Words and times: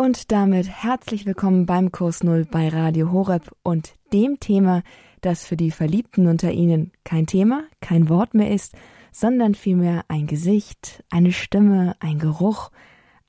Und 0.00 0.32
damit 0.32 0.66
herzlich 0.66 1.26
willkommen 1.26 1.66
beim 1.66 1.92
Kurs 1.92 2.24
Null 2.24 2.46
bei 2.50 2.70
Radio 2.70 3.12
Horeb 3.12 3.54
und 3.62 3.96
dem 4.14 4.40
Thema, 4.40 4.82
das 5.20 5.44
für 5.44 5.58
die 5.58 5.70
Verliebten 5.70 6.26
unter 6.26 6.52
Ihnen 6.52 6.92
kein 7.04 7.26
Thema, 7.26 7.64
kein 7.82 8.08
Wort 8.08 8.32
mehr 8.32 8.50
ist, 8.50 8.74
sondern 9.12 9.54
vielmehr 9.54 10.06
ein 10.08 10.26
Gesicht, 10.26 11.04
eine 11.10 11.32
Stimme, 11.32 11.96
ein 12.00 12.18
Geruch, 12.18 12.70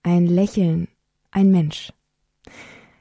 ein 0.01 0.25
Lächeln, 0.27 0.87
ein 1.29 1.51
Mensch. 1.51 1.91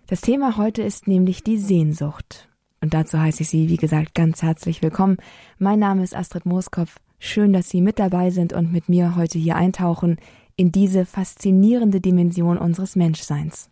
Das 0.08 0.20
Thema 0.20 0.56
heute 0.56 0.82
ist 0.82 1.06
nämlich 1.06 1.44
die 1.44 1.58
Sehnsucht. 1.58 2.48
Und 2.80 2.92
dazu 2.92 3.20
heiße 3.20 3.44
ich 3.44 3.50
Sie, 3.50 3.68
wie 3.68 3.76
gesagt, 3.76 4.16
ganz 4.16 4.42
herzlich 4.42 4.82
willkommen. 4.82 5.18
Mein 5.60 5.78
Name 5.78 6.02
ist 6.02 6.16
Astrid 6.16 6.44
Mooskopf. 6.44 6.96
Schön, 7.20 7.52
dass 7.52 7.70
Sie 7.70 7.82
mit 7.82 8.00
dabei 8.00 8.30
sind 8.30 8.52
und 8.52 8.72
mit 8.72 8.88
mir 8.88 9.14
heute 9.14 9.38
hier 9.38 9.54
eintauchen 9.54 10.16
in 10.60 10.72
diese 10.72 11.06
faszinierende 11.06 12.02
Dimension 12.02 12.58
unseres 12.58 12.94
Menschseins. 12.94 13.70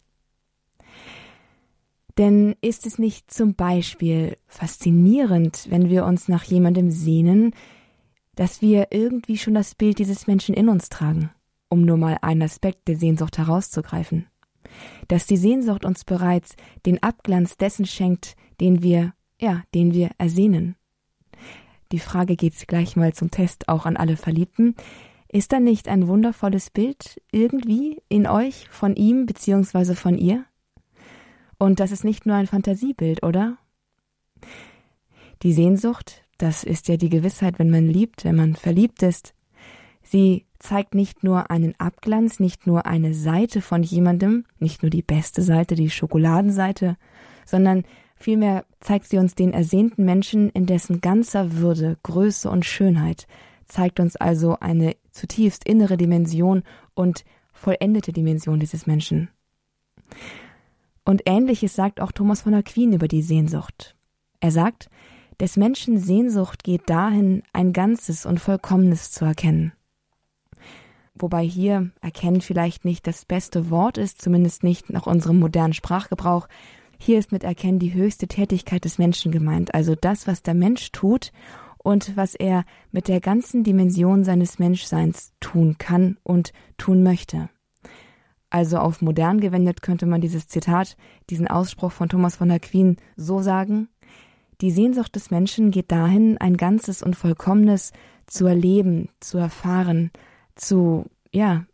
Denn 2.17 2.57
ist 2.63 2.87
es 2.87 2.99
nicht 2.99 3.31
zum 3.31 3.55
Beispiel 3.57 4.39
faszinierend, 4.47 5.67
wenn 5.69 5.91
wir 5.91 6.07
uns 6.07 6.29
nach 6.29 6.45
jemandem 6.45 6.91
sehnen, 6.91 7.53
dass 8.37 8.63
wir 8.63 8.87
irgendwie 8.91 9.37
schon 9.37 9.53
das 9.53 9.75
Bild 9.75 9.99
dieses 9.99 10.27
Menschen 10.27 10.55
in 10.55 10.71
uns 10.71 10.89
tragen, 10.89 11.29
um 11.69 11.83
nur 11.83 11.99
mal 11.99 12.17
einen 12.23 12.41
Aspekt 12.41 12.89
der 12.89 12.97
Sehnsucht 12.97 13.37
herauszugreifen? 13.37 14.27
Dass 15.09 15.27
die 15.27 15.37
Sehnsucht 15.37 15.85
uns 15.85 16.07
bereits 16.07 16.57
den 16.87 17.03
Abglanz 17.03 17.59
dessen 17.59 17.85
schenkt, 17.85 18.35
den 18.63 18.83
wir, 18.83 19.13
ja, 19.39 19.63
den 19.75 19.93
wir 19.93 20.13
ersehnen. 20.17 20.77
Die 21.93 21.99
Frage 21.99 22.35
geht 22.35 22.67
gleich 22.67 22.97
mal 22.97 23.13
zum 23.13 23.31
Test 23.31 23.69
auch 23.69 23.85
an 23.85 23.99
alle 23.99 24.17
Verliebten. 24.17 24.75
Ist 25.31 25.53
da 25.53 25.61
nicht 25.61 25.89
ein 25.89 26.09
wundervolles 26.09 26.71
Bild 26.71 27.21
irgendwie 27.31 28.03
in 28.09 28.27
euch 28.27 28.69
von 28.71 28.97
ihm 28.97 29.27
bzw. 29.27 29.95
von 29.95 30.17
ihr? 30.17 30.45
Und 31.59 31.81
das 31.81 31.93
ist 31.93 32.05
nicht 32.05 32.25
nur 32.25 32.37
ein 32.37 32.47
Fantasiebild, 32.47 33.23
oder? 33.23 33.59
Die 35.43 35.53
Sehnsucht, 35.53 36.25
das 36.39 36.65
ist 36.65 36.89
ja 36.89 36.97
die 36.97 37.11
Gewissheit, 37.11 37.59
wenn 37.59 37.71
man 37.71 37.87
liebt, 37.87 38.25
wenn 38.25 38.37
man 38.37 38.57
verliebt 38.57 39.03
ist. 39.03 39.35
Sie 40.03 40.47
zeigt 40.59 40.95
nicht 40.95 41.23
nur 41.23 41.51
einen 41.51 41.75
Abglanz, 41.79 42.41
nicht 42.41 42.67
nur 42.67 42.87
eine 42.87 43.13
Seite 43.13 43.61
von 43.61 43.83
jemandem, 43.83 44.45
nicht 44.59 44.83
nur 44.83 44.91
die 44.91 45.03
beste 45.03 45.43
Seite, 45.43 45.75
die 45.75 45.91
Schokoladenseite, 45.91 46.97
sondern 47.45 47.85
vielmehr 48.17 48.65
zeigt 48.81 49.09
sie 49.09 49.19
uns 49.19 49.35
den 49.35 49.53
ersehnten 49.53 50.05
Menschen 50.05 50.49
in 50.51 50.67
dessen 50.67 51.01
ganzer 51.01 51.53
Würde, 51.53 51.99
Größe 52.03 52.51
und 52.51 52.65
Schönheit, 52.65 53.27
zeigt 53.69 54.01
uns 54.01 54.17
also 54.17 54.59
eine 54.61 54.97
zutiefst 55.11 55.67
innere 55.67 55.97
Dimension 55.97 56.63
und 56.95 57.25
vollendete 57.53 58.13
Dimension 58.13 58.61
dieses 58.61 58.87
Menschen. 58.87 59.29
Und 61.05 61.23
ähnliches 61.27 61.75
sagt 61.75 62.01
auch 62.01 62.13
Thomas 62.13 62.43
von 62.43 62.55
Aquin 62.55 62.93
über 62.93 63.09
die 63.09 63.23
Sehnsucht. 63.23 63.97
Er 64.41 64.51
sagt, 64.51 64.91
des 65.41 65.57
Menschen 65.57 65.99
Sehnsucht 65.99 66.65
geht 66.65 66.91
dahin, 66.91 67.43
ein 67.53 67.73
Ganzes 67.73 68.27
und 68.27 68.41
Vollkommenes 68.41 69.13
zu 69.13 69.25
erkennen. 69.25 69.73
Wobei 71.15 71.45
hier 71.45 71.91
erkennen 72.01 72.41
vielleicht 72.41 72.85
nicht 72.85 73.07
das 73.07 73.25
beste 73.25 73.71
Wort 73.71 73.99
ist, 73.99 74.21
zumindest 74.21 74.63
nicht 74.63 74.91
nach 74.91 75.07
unserem 75.07 75.39
modernen 75.39 75.73
Sprachgebrauch. 75.73 76.49
Hier 76.99 77.19
ist 77.19 77.33
mit 77.33 77.45
erkennen 77.45 77.79
die 77.79 77.95
höchste 77.95 78.29
Tätigkeit 78.29 78.85
des 78.85 78.99
Menschen 78.99 79.33
gemeint, 79.33 79.75
also 79.75 79.95
das, 79.95 80.27
was 80.27 80.43
der 80.43 80.55
Mensch 80.55 80.93
tut 80.93 81.33
und 81.89 82.19
was 82.19 82.35
er 82.35 82.67
mit 82.93 83.09
der 83.09 83.19
ganzen 83.19 83.65
Dimension 83.65 84.23
seines 84.23 84.59
Menschseins 84.59 85.33
tun 85.41 85.77
kann 85.79 86.19
und 86.23 86.53
tun 86.77 87.03
möchte. 87.03 87.49
Also 88.51 88.77
auf 88.77 89.01
modern 89.01 89.41
gewendet 89.41 89.81
könnte 89.81 90.05
man 90.05 90.21
dieses 90.21 90.49
Zitat, 90.49 90.99
diesen 91.31 91.49
Ausspruch 91.49 91.93
von 91.93 92.11
Thomas 92.11 92.37
von 92.37 92.51
Aquin 92.51 92.99
so 93.17 93.41
sagen, 93.41 93.89
die 94.61 94.71
Sehnsucht 94.71 95.15
des 95.15 95.31
Menschen 95.31 95.71
geht 95.71 95.91
dahin, 95.91 96.37
ein 96.37 96.59
ganzes 96.59 97.03
und 97.03 97.17
vollkommenes 97.17 97.95
zu 98.27 98.45
erleben, 98.45 99.09
zu 99.21 99.39
erfahren, 99.39 100.11
zu, 100.57 101.07
ja, 101.33 101.65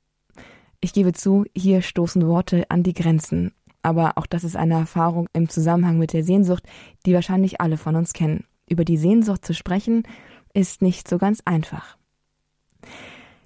ich 0.80 0.92
gebe 0.92 1.12
zu, 1.12 1.44
hier 1.56 1.82
stoßen 1.82 2.24
Worte 2.24 2.70
an 2.70 2.84
die 2.84 2.94
Grenzen. 2.94 3.50
Aber 3.82 4.16
auch 4.16 4.26
das 4.26 4.44
ist 4.44 4.54
eine 4.54 4.74
Erfahrung 4.74 5.28
im 5.32 5.48
Zusammenhang 5.48 5.98
mit 5.98 6.12
der 6.12 6.22
Sehnsucht, 6.22 6.62
die 7.04 7.14
wahrscheinlich 7.14 7.60
alle 7.60 7.78
von 7.78 7.96
uns 7.96 8.12
kennen 8.12 8.44
über 8.68 8.84
die 8.84 8.96
Sehnsucht 8.96 9.44
zu 9.44 9.54
sprechen, 9.54 10.04
ist 10.52 10.82
nicht 10.82 11.08
so 11.08 11.18
ganz 11.18 11.40
einfach. 11.44 11.96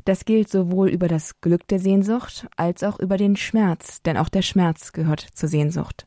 Das 0.04 0.24
gilt 0.24 0.48
sowohl 0.48 0.88
über 0.88 1.06
das 1.06 1.40
Glück 1.40 1.68
der 1.68 1.78
Sehnsucht 1.78 2.46
als 2.56 2.82
auch 2.82 2.98
über 2.98 3.16
den 3.16 3.36
Schmerz, 3.36 4.02
denn 4.02 4.16
auch 4.16 4.28
der 4.28 4.42
Schmerz 4.42 4.92
gehört 4.92 5.20
zur 5.20 5.48
Sehnsucht. 5.48 6.06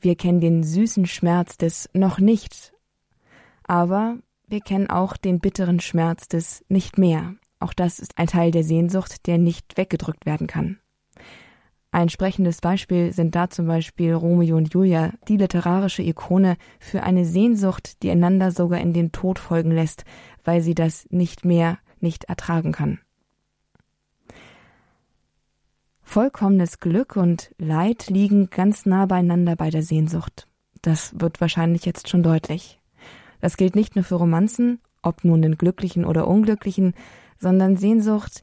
Wir 0.00 0.16
kennen 0.16 0.40
den 0.40 0.62
süßen 0.62 1.06
Schmerz 1.06 1.58
des 1.58 1.90
noch 1.92 2.18
nicht, 2.18 2.72
aber 3.64 4.18
wir 4.46 4.60
kennen 4.60 4.88
auch 4.88 5.16
den 5.16 5.40
bitteren 5.40 5.80
Schmerz 5.80 6.28
des 6.28 6.64
nicht 6.68 6.98
mehr. 6.98 7.34
Auch 7.58 7.74
das 7.74 7.98
ist 7.98 8.16
ein 8.16 8.26
Teil 8.26 8.52
der 8.52 8.64
Sehnsucht, 8.64 9.26
der 9.26 9.38
nicht 9.38 9.76
weggedrückt 9.76 10.24
werden 10.24 10.46
kann. 10.46 10.78
Ein 11.96 12.10
sprechendes 12.10 12.60
Beispiel 12.60 13.10
sind 13.14 13.34
da 13.34 13.48
zum 13.48 13.68
Beispiel 13.68 14.12
Romeo 14.12 14.58
und 14.58 14.74
Julia, 14.74 15.14
die 15.28 15.38
literarische 15.38 16.02
Ikone 16.02 16.58
für 16.78 17.02
eine 17.02 17.24
Sehnsucht, 17.24 18.02
die 18.02 18.10
einander 18.10 18.50
sogar 18.50 18.80
in 18.80 18.92
den 18.92 19.12
Tod 19.12 19.38
folgen 19.38 19.70
lässt, 19.70 20.04
weil 20.44 20.60
sie 20.60 20.74
das 20.74 21.06
nicht 21.08 21.46
mehr 21.46 21.78
nicht 21.98 22.24
ertragen 22.24 22.72
kann. 22.72 22.98
Vollkommenes 26.02 26.80
Glück 26.80 27.16
und 27.16 27.54
Leid 27.56 28.10
liegen 28.10 28.50
ganz 28.50 28.84
nah 28.84 29.06
beieinander 29.06 29.56
bei 29.56 29.70
der 29.70 29.82
Sehnsucht. 29.82 30.48
Das 30.82 31.18
wird 31.18 31.40
wahrscheinlich 31.40 31.86
jetzt 31.86 32.10
schon 32.10 32.22
deutlich. 32.22 32.78
Das 33.40 33.56
gilt 33.56 33.74
nicht 33.74 33.96
nur 33.96 34.04
für 34.04 34.16
Romanzen, 34.16 34.82
ob 35.00 35.24
nun 35.24 35.40
den 35.40 35.56
glücklichen 35.56 36.04
oder 36.04 36.28
unglücklichen, 36.28 36.92
sondern 37.38 37.78
Sehnsucht 37.78 38.42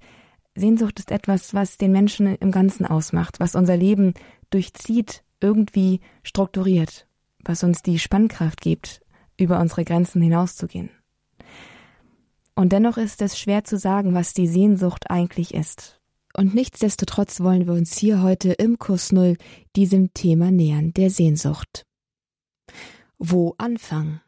Sehnsucht 0.55 0.99
ist 0.99 1.11
etwas, 1.11 1.53
was 1.53 1.77
den 1.77 1.91
Menschen 1.91 2.35
im 2.35 2.51
Ganzen 2.51 2.85
ausmacht, 2.85 3.39
was 3.39 3.55
unser 3.55 3.75
Leben 3.75 4.13
durchzieht, 4.49 5.23
irgendwie 5.39 5.99
strukturiert, 6.23 7.07
was 7.43 7.63
uns 7.63 7.81
die 7.81 7.99
Spannkraft 7.99 8.61
gibt, 8.61 9.01
über 9.37 9.59
unsere 9.59 9.83
Grenzen 9.83 10.21
hinauszugehen. 10.21 10.89
Und 12.55 12.71
dennoch 12.71 12.97
ist 12.97 13.21
es 13.21 13.39
schwer 13.39 13.63
zu 13.63 13.77
sagen, 13.77 14.13
was 14.13 14.33
die 14.33 14.47
Sehnsucht 14.47 15.09
eigentlich 15.09 15.53
ist. 15.53 15.99
Und 16.35 16.53
nichtsdestotrotz 16.53 17.39
wollen 17.41 17.65
wir 17.65 17.73
uns 17.73 17.97
hier 17.97 18.21
heute 18.21 18.53
im 18.53 18.77
Kurs 18.77 19.11
Null 19.11 19.37
diesem 19.75 20.13
Thema 20.13 20.51
nähern, 20.51 20.93
der 20.93 21.09
Sehnsucht. 21.09 21.85
Wo 23.17 23.55
anfangen? 23.57 24.21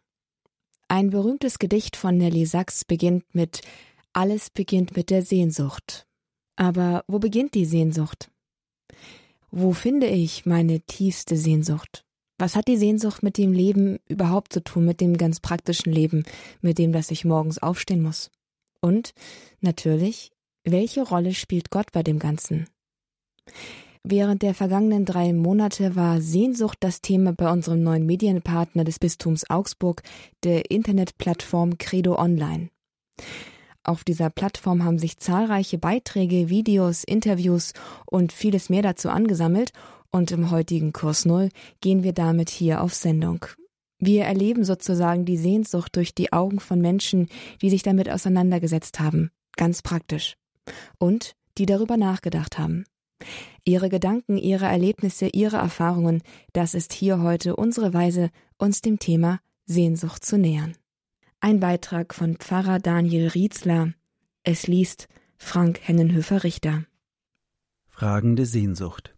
Ein 0.87 1.09
berühmtes 1.09 1.59
Gedicht 1.59 1.95
von 1.95 2.17
Nelly 2.17 2.45
Sachs 2.45 2.85
beginnt 2.85 3.33
mit 3.33 3.61
Alles 4.13 4.49
beginnt 4.49 4.95
mit 4.95 5.09
der 5.09 5.23
Sehnsucht. 5.23 6.07
Aber 6.55 7.03
wo 7.07 7.19
beginnt 7.19 7.53
die 7.53 7.65
Sehnsucht? 7.65 8.31
Wo 9.51 9.73
finde 9.73 10.07
ich 10.07 10.45
meine 10.45 10.81
tiefste 10.81 11.37
Sehnsucht? 11.37 12.05
Was 12.37 12.55
hat 12.55 12.67
die 12.67 12.77
Sehnsucht 12.77 13.23
mit 13.23 13.37
dem 13.37 13.53
Leben 13.53 13.99
überhaupt 14.07 14.51
zu 14.51 14.63
tun, 14.63 14.85
mit 14.85 14.99
dem 14.99 15.17
ganz 15.17 15.39
praktischen 15.39 15.93
Leben, 15.93 16.25
mit 16.61 16.77
dem, 16.77 16.91
dass 16.91 17.11
ich 17.11 17.23
morgens 17.23 17.59
aufstehen 17.59 18.01
muss? 18.01 18.31
Und 18.81 19.13
natürlich, 19.61 20.31
welche 20.65 21.03
Rolle 21.03 21.33
spielt 21.33 21.71
Gott 21.71 21.91
bei 21.93 22.03
dem 22.03 22.19
Ganzen? 22.19 22.67
Während 24.03 24.41
der 24.41 24.53
vergangenen 24.53 25.05
drei 25.05 25.33
Monate 25.33 25.95
war 25.95 26.21
Sehnsucht 26.21 26.77
das 26.81 27.01
Thema 27.01 27.33
bei 27.33 27.51
unserem 27.51 27.81
neuen 27.81 28.05
Medienpartner 28.05 28.83
des 28.83 28.99
Bistums 28.99 29.49
Augsburg, 29.49 30.03
der 30.43 30.69
Internetplattform 30.69 31.77
Credo 31.77 32.19
Online. 32.19 32.69
Auf 33.85 34.03
dieser 34.03 34.31
Plattform 34.31 34.83
haben 34.83 34.97
sich 34.97 35.19
zahlreiche 35.19 35.77
Beiträge, 35.77 36.49
Videos, 36.49 37.03
Interviews 37.03 37.73
und 38.07 38.33
vieles 38.33 38.67
mehr 38.69 38.81
dazu 38.81 39.09
angesammelt 39.09 39.73
und 40.11 40.31
im 40.31 40.49
heutigen 40.49 40.91
Kurs 40.91 41.25
Null 41.25 41.49
gehen 41.81 42.01
wir 42.01 42.13
damit 42.13 42.49
hier 42.49 42.81
auf 42.81 42.95
Sendung. 42.95 43.45
Wir 43.99 44.25
erleben 44.25 44.63
sozusagen 44.63 45.23
die 45.25 45.37
Sehnsucht 45.37 45.95
durch 45.95 46.15
die 46.15 46.33
Augen 46.33 46.59
von 46.59 46.81
Menschen, 46.81 47.27
die 47.61 47.69
sich 47.69 47.83
damit 47.83 48.09
auseinandergesetzt 48.09 48.99
haben, 48.99 49.29
ganz 49.55 49.83
praktisch, 49.83 50.35
und 50.97 51.35
die 51.59 51.67
darüber 51.67 51.95
nachgedacht 51.95 52.57
haben. 52.57 52.85
Ihre 53.65 53.89
Gedanken, 53.89 54.37
ihre 54.37 54.65
Erlebnisse, 54.65 55.27
ihre 55.27 55.57
Erfahrungen, 55.57 56.23
das 56.53 56.73
ist 56.73 56.91
hier 56.91 57.21
heute 57.21 57.55
unsere 57.55 57.93
Weise, 57.93 58.31
uns 58.57 58.81
dem 58.81 58.97
Thema 58.97 59.39
Sehnsucht 59.67 60.25
zu 60.25 60.39
nähern. 60.39 60.75
Ein 61.45 61.59
Beitrag 61.59 62.15
von 62.15 62.37
Pfarrer 62.37 62.79
Daniel 62.79 63.27
Rietzler. 63.27 63.93
Es 64.41 64.65
liest 64.65 65.07
Frank 65.37 65.79
Hennenhöfer-Richter. 65.83 66.85
Fragende 67.87 68.47
Sehnsucht. 68.47 69.13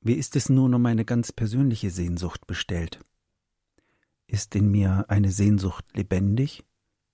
Wie 0.00 0.12
ist 0.12 0.36
es 0.36 0.48
nun 0.48 0.74
um 0.74 0.86
eine 0.86 1.04
ganz 1.04 1.32
persönliche 1.32 1.90
Sehnsucht 1.90 2.46
bestellt? 2.46 3.00
Ist 4.28 4.54
in 4.54 4.70
mir 4.70 5.06
eine 5.08 5.32
Sehnsucht 5.32 5.84
lebendig 5.96 6.64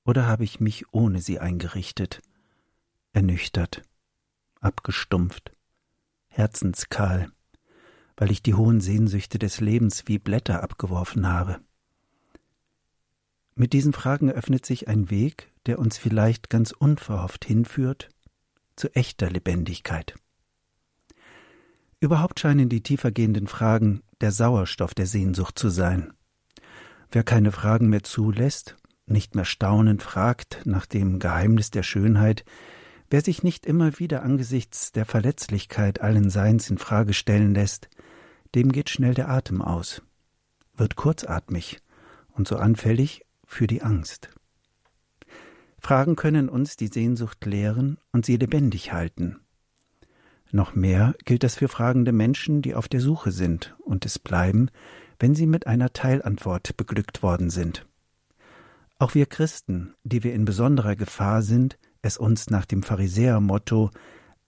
oder 0.05 0.27
habe 0.27 0.45
ich 0.45 0.61
mich 0.61 0.93
ohne 0.93 1.23
sie 1.23 1.39
eingerichtet, 1.39 2.21
ernüchtert, 3.15 3.81
abgestumpft, 4.61 5.51
herzenskahl, 6.29 7.33
weil 8.19 8.33
ich 8.33 8.43
die 8.43 8.53
hohen 8.53 8.83
Sehnsüchte 8.83 9.39
des 9.39 9.63
Lebens 9.63 10.03
wie 10.09 10.19
Blätter 10.19 10.63
abgeworfen 10.63 11.27
habe. 11.27 11.63
Mit 13.55 13.73
diesen 13.73 13.93
Fragen 13.93 14.31
öffnet 14.31 14.65
sich 14.65 14.89
ein 14.89 15.11
Weg, 15.11 15.51
der 15.67 15.79
uns 15.79 15.99
vielleicht 15.99 16.49
ganz 16.51 16.73
unverhofft 16.73 17.45
hinführt 17.45 18.09
zu 18.77 18.95
echter 18.95 19.31
Lebendigkeit. 19.31 20.15
Überhaupt 22.01 22.41
scheinen 22.41 22.69
die 22.69 22.83
tiefergehenden 22.83 23.47
Fragen 23.47 24.03
der 24.21 24.33
Sauerstoff 24.33 24.95
der 24.95 25.07
Sehnsucht 25.07 25.59
zu 25.59 25.69
sein. 25.69 26.13
Wer 27.11 27.23
keine 27.23 27.53
Fragen 27.53 27.89
mehr 27.89 28.03
zulässt, 28.03 28.77
nicht 29.07 29.35
mehr 29.35 29.45
staunend 29.45 30.03
fragt 30.03 30.63
nach 30.65 30.87
dem 30.87 31.19
Geheimnis 31.19 31.71
der 31.71 31.83
Schönheit, 31.83 32.45
wer 33.11 33.21
sich 33.21 33.43
nicht 33.43 33.67
immer 33.67 33.99
wieder 33.99 34.23
angesichts 34.23 34.93
der 34.93 35.05
Verletzlichkeit 35.05 36.01
allen 36.01 36.31
Seins 36.31 36.71
in 36.71 36.79
Frage 36.79 37.13
stellen 37.13 37.55
lässt, 37.55 37.91
dem 38.55 38.73
geht 38.73 38.89
schnell 38.89 39.15
der 39.15 39.29
Atem 39.29 39.61
aus, 39.61 40.03
wird 40.75 40.97
kurzatmig 40.97 41.79
und 42.31 42.49
so 42.49 42.57
anfällig 42.57 43.23
für 43.53 43.67
die 43.67 43.83
Angst. 43.83 44.31
Fragen 45.79 46.17
können 46.17 46.49
uns 46.49 46.77
die 46.77 46.87
Sehnsucht 46.87 47.45
lehren 47.45 47.99
und 48.13 48.25
sie 48.25 48.37
lebendig 48.37 48.93
halten. 48.93 49.41
Noch 50.51 50.75
mehr 50.75 51.15
gilt 51.25 51.43
das 51.43 51.57
für 51.57 51.69
fragende 51.69 52.13
Menschen, 52.13 52.63
die 52.63 52.75
auf 52.75 52.89
der 52.89 53.01
Suche 53.01 53.33
sind 53.33 53.75
und 53.79 54.05
es 54.07 54.19
bleiben, 54.19 54.71
wenn 55.19 55.35
sie 55.35 55.47
mit 55.47 55.67
einer 55.67 55.93
Teilantwort 55.93 56.77
beglückt 56.77 57.23
worden 57.23 57.51
sind. 57.51 57.87
Auch 58.99 59.15
wir 59.15 59.27
Christen, 59.27 59.95
die 60.05 60.23
wir 60.23 60.35
in 60.35 60.45
besonderer 60.45 60.95
Gefahr 60.95 61.43
sind, 61.43 61.79
es 62.03 62.19
uns 62.19 62.51
nach 62.51 62.67
dem 62.67 62.83
Pharisäer-Motto 62.83 63.91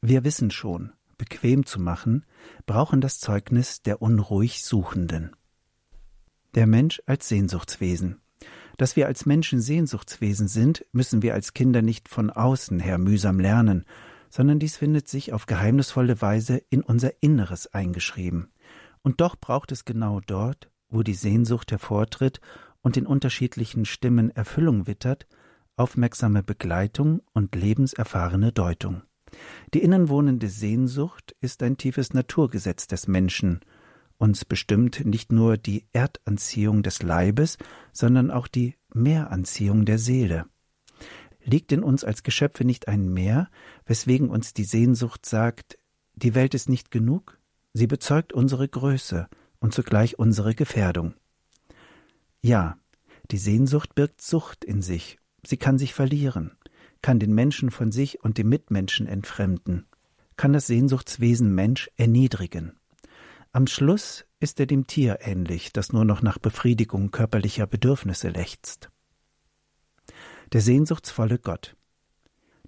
Wir 0.00 0.24
wissen 0.24 0.50
schon 0.50 0.92
bequem 1.16 1.64
zu 1.64 1.80
machen, 1.80 2.24
brauchen 2.66 3.00
das 3.00 3.18
Zeugnis 3.18 3.82
der 3.82 4.02
unruhig 4.02 4.64
Suchenden. 4.64 5.34
Der 6.54 6.66
Mensch 6.66 7.02
als 7.06 7.28
Sehnsuchtswesen. 7.28 8.20
Dass 8.76 8.96
wir 8.96 9.06
als 9.06 9.26
Menschen 9.26 9.60
Sehnsuchtswesen 9.60 10.48
sind, 10.48 10.84
müssen 10.92 11.22
wir 11.22 11.34
als 11.34 11.54
Kinder 11.54 11.82
nicht 11.82 12.08
von 12.08 12.30
außen 12.30 12.80
her 12.80 12.98
mühsam 12.98 13.38
lernen, 13.38 13.84
sondern 14.30 14.58
dies 14.58 14.76
findet 14.76 15.08
sich 15.08 15.32
auf 15.32 15.46
geheimnisvolle 15.46 16.20
Weise 16.20 16.60
in 16.70 16.82
unser 16.82 17.22
Inneres 17.22 17.72
eingeschrieben. 17.72 18.48
Und 19.02 19.20
doch 19.20 19.36
braucht 19.36 19.70
es 19.70 19.84
genau 19.84 20.20
dort, 20.20 20.70
wo 20.88 21.02
die 21.02 21.14
Sehnsucht 21.14 21.70
hervortritt 21.70 22.40
und 22.82 22.96
in 22.96 23.06
unterschiedlichen 23.06 23.84
Stimmen 23.84 24.30
Erfüllung 24.30 24.86
wittert, 24.86 25.26
aufmerksame 25.76 26.42
Begleitung 26.42 27.22
und 27.32 27.54
lebenserfahrene 27.54 28.52
Deutung. 28.52 29.02
Die 29.72 29.82
innenwohnende 29.82 30.48
Sehnsucht 30.48 31.34
ist 31.40 31.62
ein 31.62 31.76
tiefes 31.76 32.12
Naturgesetz 32.12 32.86
des 32.86 33.08
Menschen, 33.08 33.60
uns 34.18 34.44
bestimmt 34.44 35.04
nicht 35.04 35.32
nur 35.32 35.56
die 35.56 35.84
Erdanziehung 35.92 36.82
des 36.82 37.02
Leibes, 37.02 37.58
sondern 37.92 38.30
auch 38.30 38.46
die 38.46 38.74
Meeranziehung 38.92 39.84
der 39.84 39.98
Seele. 39.98 40.46
Liegt 41.44 41.72
in 41.72 41.82
uns 41.82 42.04
als 42.04 42.22
Geschöpfe 42.22 42.64
nicht 42.64 42.88
ein 42.88 43.12
Meer, 43.12 43.50
weswegen 43.86 44.30
uns 44.30 44.54
die 44.54 44.64
Sehnsucht 44.64 45.26
sagt, 45.26 45.78
die 46.14 46.34
Welt 46.34 46.54
ist 46.54 46.68
nicht 46.68 46.90
genug? 46.90 47.38
Sie 47.74 47.86
bezeugt 47.86 48.32
unsere 48.32 48.68
Größe 48.68 49.28
und 49.58 49.74
zugleich 49.74 50.18
unsere 50.18 50.54
Gefährdung. 50.54 51.14
Ja, 52.40 52.78
die 53.30 53.38
Sehnsucht 53.38 53.94
birgt 53.94 54.22
Sucht 54.22 54.64
in 54.64 54.80
sich, 54.80 55.18
sie 55.44 55.56
kann 55.56 55.78
sich 55.78 55.92
verlieren, 55.94 56.52
kann 57.02 57.18
den 57.18 57.34
Menschen 57.34 57.70
von 57.70 57.90
sich 57.90 58.22
und 58.22 58.38
dem 58.38 58.48
Mitmenschen 58.48 59.06
entfremden, 59.06 59.86
kann 60.36 60.52
das 60.52 60.66
Sehnsuchtswesen 60.66 61.54
Mensch 61.54 61.90
erniedrigen. 61.96 62.78
Am 63.54 63.68
Schluss 63.68 64.26
ist 64.40 64.58
er 64.58 64.66
dem 64.66 64.88
Tier 64.88 65.18
ähnlich, 65.20 65.72
das 65.72 65.92
nur 65.92 66.04
noch 66.04 66.22
nach 66.22 66.38
Befriedigung 66.38 67.12
körperlicher 67.12 67.68
Bedürfnisse 67.68 68.30
lechzt. 68.30 68.90
Der 70.52 70.60
sehnsuchtsvolle 70.60 71.38
Gott. 71.38 71.76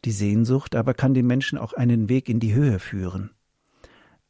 Die 0.05 0.12
Sehnsucht 0.12 0.77
aber 0.77 0.94
kann 0.94 1.12
den 1.12 1.27
Menschen 1.27 1.59
auch 1.59 1.73
einen 1.73 2.09
Weg 2.09 2.29
in 2.29 2.38
die 2.38 2.55
Höhe 2.55 2.79
führen. 2.79 3.33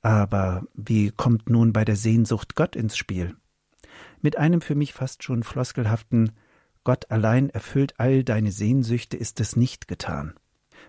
Aber 0.00 0.66
wie 0.72 1.10
kommt 1.10 1.50
nun 1.50 1.74
bei 1.74 1.84
der 1.84 1.96
Sehnsucht 1.96 2.54
Gott 2.54 2.74
ins 2.74 2.96
Spiel? 2.96 3.36
Mit 4.22 4.38
einem 4.38 4.62
für 4.62 4.74
mich 4.74 4.94
fast 4.94 5.24
schon 5.24 5.42
floskelhaften 5.42 6.32
Gott 6.84 7.10
allein 7.10 7.50
erfüllt 7.50 8.00
all 8.00 8.24
deine 8.24 8.50
Sehnsüchte 8.50 9.18
ist 9.18 9.40
es 9.40 9.56
nicht 9.56 9.88
getan. 9.88 10.32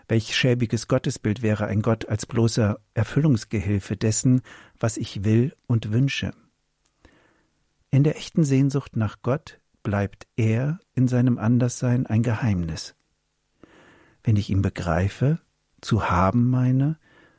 Welch 0.08 0.36
schäbiges 0.36 0.88
Gottesbild 0.88 1.42
wäre 1.42 1.68
ein 1.68 1.82
Gott 1.82 2.08
als 2.08 2.26
bloßer 2.26 2.80
Erfüllungsgehilfe 2.94 3.98
dessen, 3.98 4.42
was 4.80 4.98
ich 4.98 5.24
will 5.24 5.56
und 5.68 5.92
wünsche. 5.92 6.32
In 7.92 8.04
der 8.04 8.18
echten 8.18 8.44
Sehnsucht 8.44 8.96
nach 8.96 9.18
Gott 9.22 9.60
bleibt 9.84 10.28
er 10.36 10.80
in 10.94 11.08
seinem 11.08 11.38
Anderssein 11.38 12.06
ein 12.06 12.24
Geheimnis. 12.24 12.96
Wenn 14.24 14.36
ich 14.36 14.50
ihn 14.50 14.62
begreife, 14.62 15.40
zu 15.82 16.10
haben 16.10 16.50
meine, 16.50 16.98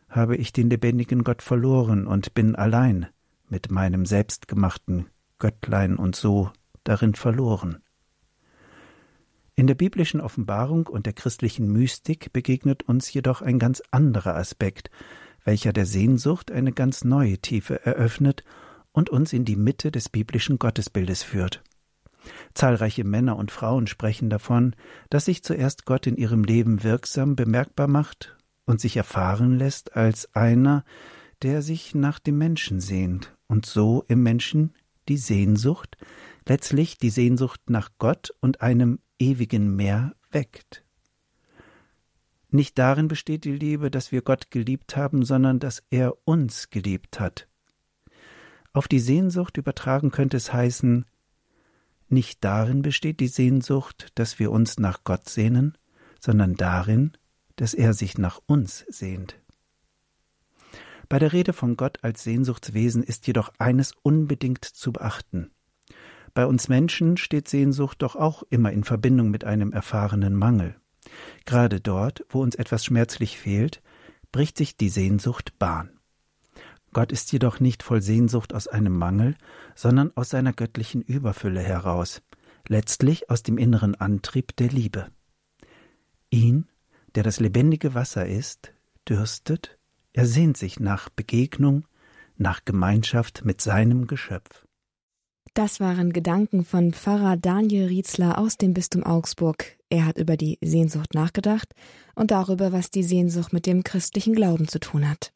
habe 0.09 0.37
ich 0.37 0.53
den 0.53 0.71
lebendigen 0.71 1.25
Gott 1.25 1.43
verloren 1.43 2.07
und 2.07 2.35
bin 2.35 2.55
allein 2.55 3.07
mit 3.49 3.71
meinem 3.71 4.07
selbstgemachten 4.07 5.07
Göttlein 5.39 5.97
und 5.97 6.17
so 6.17 6.51
darin 6.85 7.15
verloren. 7.15 7.83
In 9.59 9.67
der 9.67 9.75
biblischen 9.75 10.21
Offenbarung 10.21 10.87
und 10.87 11.05
der 11.05 11.13
christlichen 11.13 11.67
Mystik 11.73 12.33
begegnet 12.33 12.85
uns 12.85 13.13
jedoch 13.13 13.43
ein 13.43 13.59
ganz 13.59 13.83
anderer 13.91 14.37
Aspekt, 14.37 14.89
welcher 15.45 15.73
der 15.73 15.85
Sehnsucht 15.85 16.53
eine 16.53 16.71
ganz 16.71 17.03
neue 17.03 17.39
Tiefe 17.39 17.85
eröffnet 17.85 18.45
und 18.93 19.11
uns 19.11 19.33
in 19.33 19.45
die 19.45 19.57
Mitte 19.57 19.91
des 19.91 20.11
biblischen 20.11 20.61
Gottesbildes 20.61 21.25
führt. 21.25 21.65
Zahlreiche 22.55 23.03
Männer 23.03 23.37
und 23.37 23.51
Frauen 23.51 23.89
sprechen 23.89 24.31
davon, 24.31 24.77
dass 25.11 25.25
sich 25.25 25.43
zuerst 25.43 25.87
Gott 25.87 26.07
in 26.07 26.17
ihrem 26.17 26.45
Leben 26.45 26.85
wirksam 26.85 27.35
bemerkbar 27.35 27.89
macht 27.89 28.37
und 28.65 28.81
sich 28.81 28.97
erfahren 28.97 29.59
lässt 29.59 29.97
als 29.97 30.33
einer, 30.37 30.85
der 31.43 31.63
sich 31.63 31.97
nach 31.97 32.21
dem 32.21 32.39
Menschen 32.39 32.79
sehnt 32.79 33.37
und 33.49 33.67
so 33.67 34.05
im 34.07 34.23
Menschen 34.23 34.73
die 35.09 35.17
Sehnsucht, 35.17 35.97
letztlich 36.47 36.97
die 36.99 37.11
Sehnsucht 37.11 37.71
nach 37.71 37.91
Gott 37.99 38.33
und 38.41 38.61
einem 38.61 39.01
ewigen 39.19 39.77
Meer 39.77 40.15
weckt. 40.31 40.85
Nicht 42.51 42.79
darin 42.79 43.09
besteht 43.09 43.45
die 43.45 43.53
Liebe, 43.53 43.91
dass 43.91 44.11
wir 44.11 44.23
Gott 44.23 44.51
geliebt 44.51 44.97
haben, 44.97 45.25
sondern 45.25 45.59
dass 45.59 45.83
er 45.91 46.15
uns 46.27 46.71
geliebt 46.71 47.21
hat. 47.21 47.47
Auf 48.73 48.89
die 48.89 49.01
Sehnsucht 49.01 49.57
übertragen 49.57 50.11
könnte 50.11 50.37
es 50.37 50.53
heißen, 50.53 51.05
nicht 52.09 52.43
darin 52.43 52.81
besteht 52.81 53.21
die 53.21 53.29
Sehnsucht, 53.29 54.09
dass 54.15 54.39
wir 54.39 54.51
uns 54.51 54.79
nach 54.79 55.05
Gott 55.05 55.29
sehnen, 55.29 55.77
sondern 56.21 56.55
darin, 56.55 57.13
dass 57.57 57.75
er 57.75 57.93
sich 57.93 58.17
nach 58.17 58.41
uns 58.47 58.87
sehnt. 58.89 59.39
Bei 61.09 61.19
der 61.19 61.33
Rede 61.33 61.53
von 61.53 61.77
Gott 61.77 61.99
als 62.03 62.23
Sehnsuchtswesen 62.25 63.03
ist 63.03 63.27
jedoch 63.27 63.53
eines 63.59 63.93
unbedingt 64.03 64.65
zu 64.65 64.93
beachten. 64.93 65.51
Bei 66.35 66.47
uns 66.47 66.69
Menschen 66.69 67.17
steht 67.17 67.49
Sehnsucht 67.49 68.03
doch 68.03 68.17
auch 68.17 68.43
immer 68.51 68.73
in 68.73 68.85
Verbindung 68.85 69.31
mit 69.31 69.45
einem 69.45 69.73
erfahrenen 69.73 70.35
Mangel. 70.35 70.77
Gerade 71.45 71.81
dort, 71.81 72.25
wo 72.29 72.43
uns 72.43 72.55
etwas 72.55 72.85
schmerzlich 72.85 73.39
fehlt, 73.39 73.83
bricht 74.33 74.59
sich 74.59 74.77
die 74.77 74.89
Sehnsucht 74.89 75.59
Bahn. 75.59 75.91
Gott 76.93 77.13
ist 77.13 77.33
jedoch 77.33 77.61
nicht 77.61 77.83
voll 77.83 78.03
Sehnsucht 78.03 78.55
aus 78.55 78.67
einem 78.67 78.97
Mangel, 78.97 79.37
sondern 79.75 80.13
aus 80.17 80.31
seiner 80.31 80.53
göttlichen 80.53 81.03
Überfülle 81.03 81.61
heraus, 81.61 82.23
letztlich 82.67 83.31
aus 83.31 83.43
dem 83.43 83.59
inneren 83.59 83.95
Antrieb 83.95 84.57
der 84.57 84.69
Liebe. 84.69 85.09
Ihn, 86.31 86.67
der 87.15 87.23
das 87.23 87.41
lebendige 87.41 87.95
Wasser 87.95 88.27
ist, 88.27 88.73
dürstet, 89.09 89.79
er 90.13 90.27
sehnt 90.27 90.57
sich 90.57 90.81
nach 90.81 91.09
Begegnung, 91.09 91.87
nach 92.37 92.65
Gemeinschaft 92.65 93.45
mit 93.45 93.61
seinem 93.61 94.07
Geschöpf. 94.07 94.67
Das 95.55 95.81
waren 95.81 96.13
Gedanken 96.13 96.65
von 96.65 96.93
Pfarrer 96.93 97.37
Daniel 97.37 97.87
Rietzler 97.87 98.39
aus 98.39 98.57
dem 98.57 98.75
Bistum 98.75 99.03
Augsburg. 99.03 99.77
Er 99.89 100.07
hat 100.07 100.19
über 100.19 100.37
die 100.37 100.59
Sehnsucht 100.61 101.15
nachgedacht 101.15 101.75
und 102.15 102.31
darüber, 102.31 102.73
was 102.73 102.91
die 102.91 103.03
Sehnsucht 103.03 103.53
mit 103.53 103.67
dem 103.67 103.83
christlichen 103.85 104.35
Glauben 104.35 104.69
zu 104.69 104.79
tun 104.79 105.09
hat. 105.09 105.33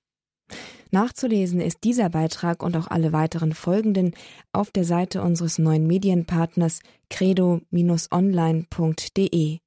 Nachzulesen 0.91 1.61
ist 1.61 1.85
dieser 1.85 2.11
Beitrag 2.11 2.63
und 2.63 2.77
auch 2.77 2.89
alle 2.89 3.13
weiteren 3.13 3.55
folgenden 3.55 4.13
auf 4.53 4.71
der 4.71 4.85
Seite 4.85 5.23
unseres 5.23 5.59
neuen 5.59 5.87
Medienpartners 5.87 6.81
credo-online.de 7.09 9.59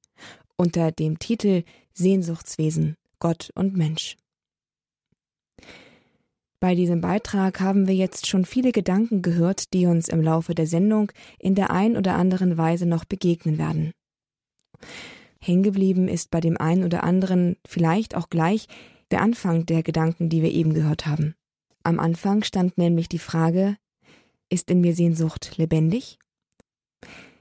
unter 0.56 0.92
dem 0.92 1.18
Titel 1.18 1.64
Sehnsuchtswesen 1.92 2.96
Gott 3.18 3.50
und 3.54 3.76
Mensch. 3.76 4.16
Bei 6.58 6.74
diesem 6.74 7.02
Beitrag 7.02 7.60
haben 7.60 7.86
wir 7.86 7.94
jetzt 7.94 8.26
schon 8.26 8.46
viele 8.46 8.72
Gedanken 8.72 9.20
gehört, 9.20 9.74
die 9.74 9.86
uns 9.86 10.08
im 10.08 10.22
Laufe 10.22 10.54
der 10.54 10.66
Sendung 10.66 11.12
in 11.38 11.54
der 11.54 11.70
ein 11.70 11.96
oder 11.96 12.14
anderen 12.14 12.56
Weise 12.56 12.86
noch 12.86 13.04
begegnen 13.04 13.58
werden. 13.58 13.92
Hängen 15.38 16.08
ist 16.08 16.30
bei 16.30 16.40
dem 16.40 16.56
einen 16.56 16.84
oder 16.84 17.04
anderen 17.04 17.56
vielleicht 17.66 18.14
auch 18.16 18.30
gleich 18.30 18.66
der 19.10 19.20
Anfang 19.20 19.66
der 19.66 19.82
Gedanken, 19.82 20.28
die 20.28 20.42
wir 20.42 20.50
eben 20.50 20.72
gehört 20.72 21.06
haben. 21.06 21.34
Am 21.82 22.00
Anfang 22.00 22.42
stand 22.42 22.78
nämlich 22.78 23.08
die 23.08 23.18
Frage, 23.18 23.76
ist 24.48 24.70
in 24.70 24.80
mir 24.80 24.94
Sehnsucht 24.94 25.58
lebendig? 25.58 26.18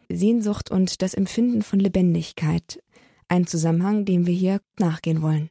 Sehnsucht 0.10 0.69
und 0.69 1.01
das 1.01 1.13
Empfinden 1.13 1.63
von 1.63 1.79
Lebendigkeit, 1.79 2.84
ein 3.27 3.48
Zusammenhang, 3.48 4.05
dem 4.05 4.27
wir 4.27 4.36
hier 4.36 4.62
nachgehen 4.77 5.22
wollen. 5.22 5.50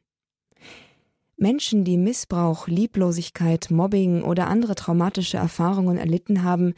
Menschen, 1.37 1.85
die 1.85 1.97
Missbrauch, 1.97 2.69
Lieblosigkeit, 2.69 3.71
Mobbing 3.71 4.23
oder 4.23 4.49
andere 4.49 4.75
traumatische 4.75 5.37
Erfahrungen 5.37 5.99
erlitten 5.99 6.43
haben, 6.43 6.75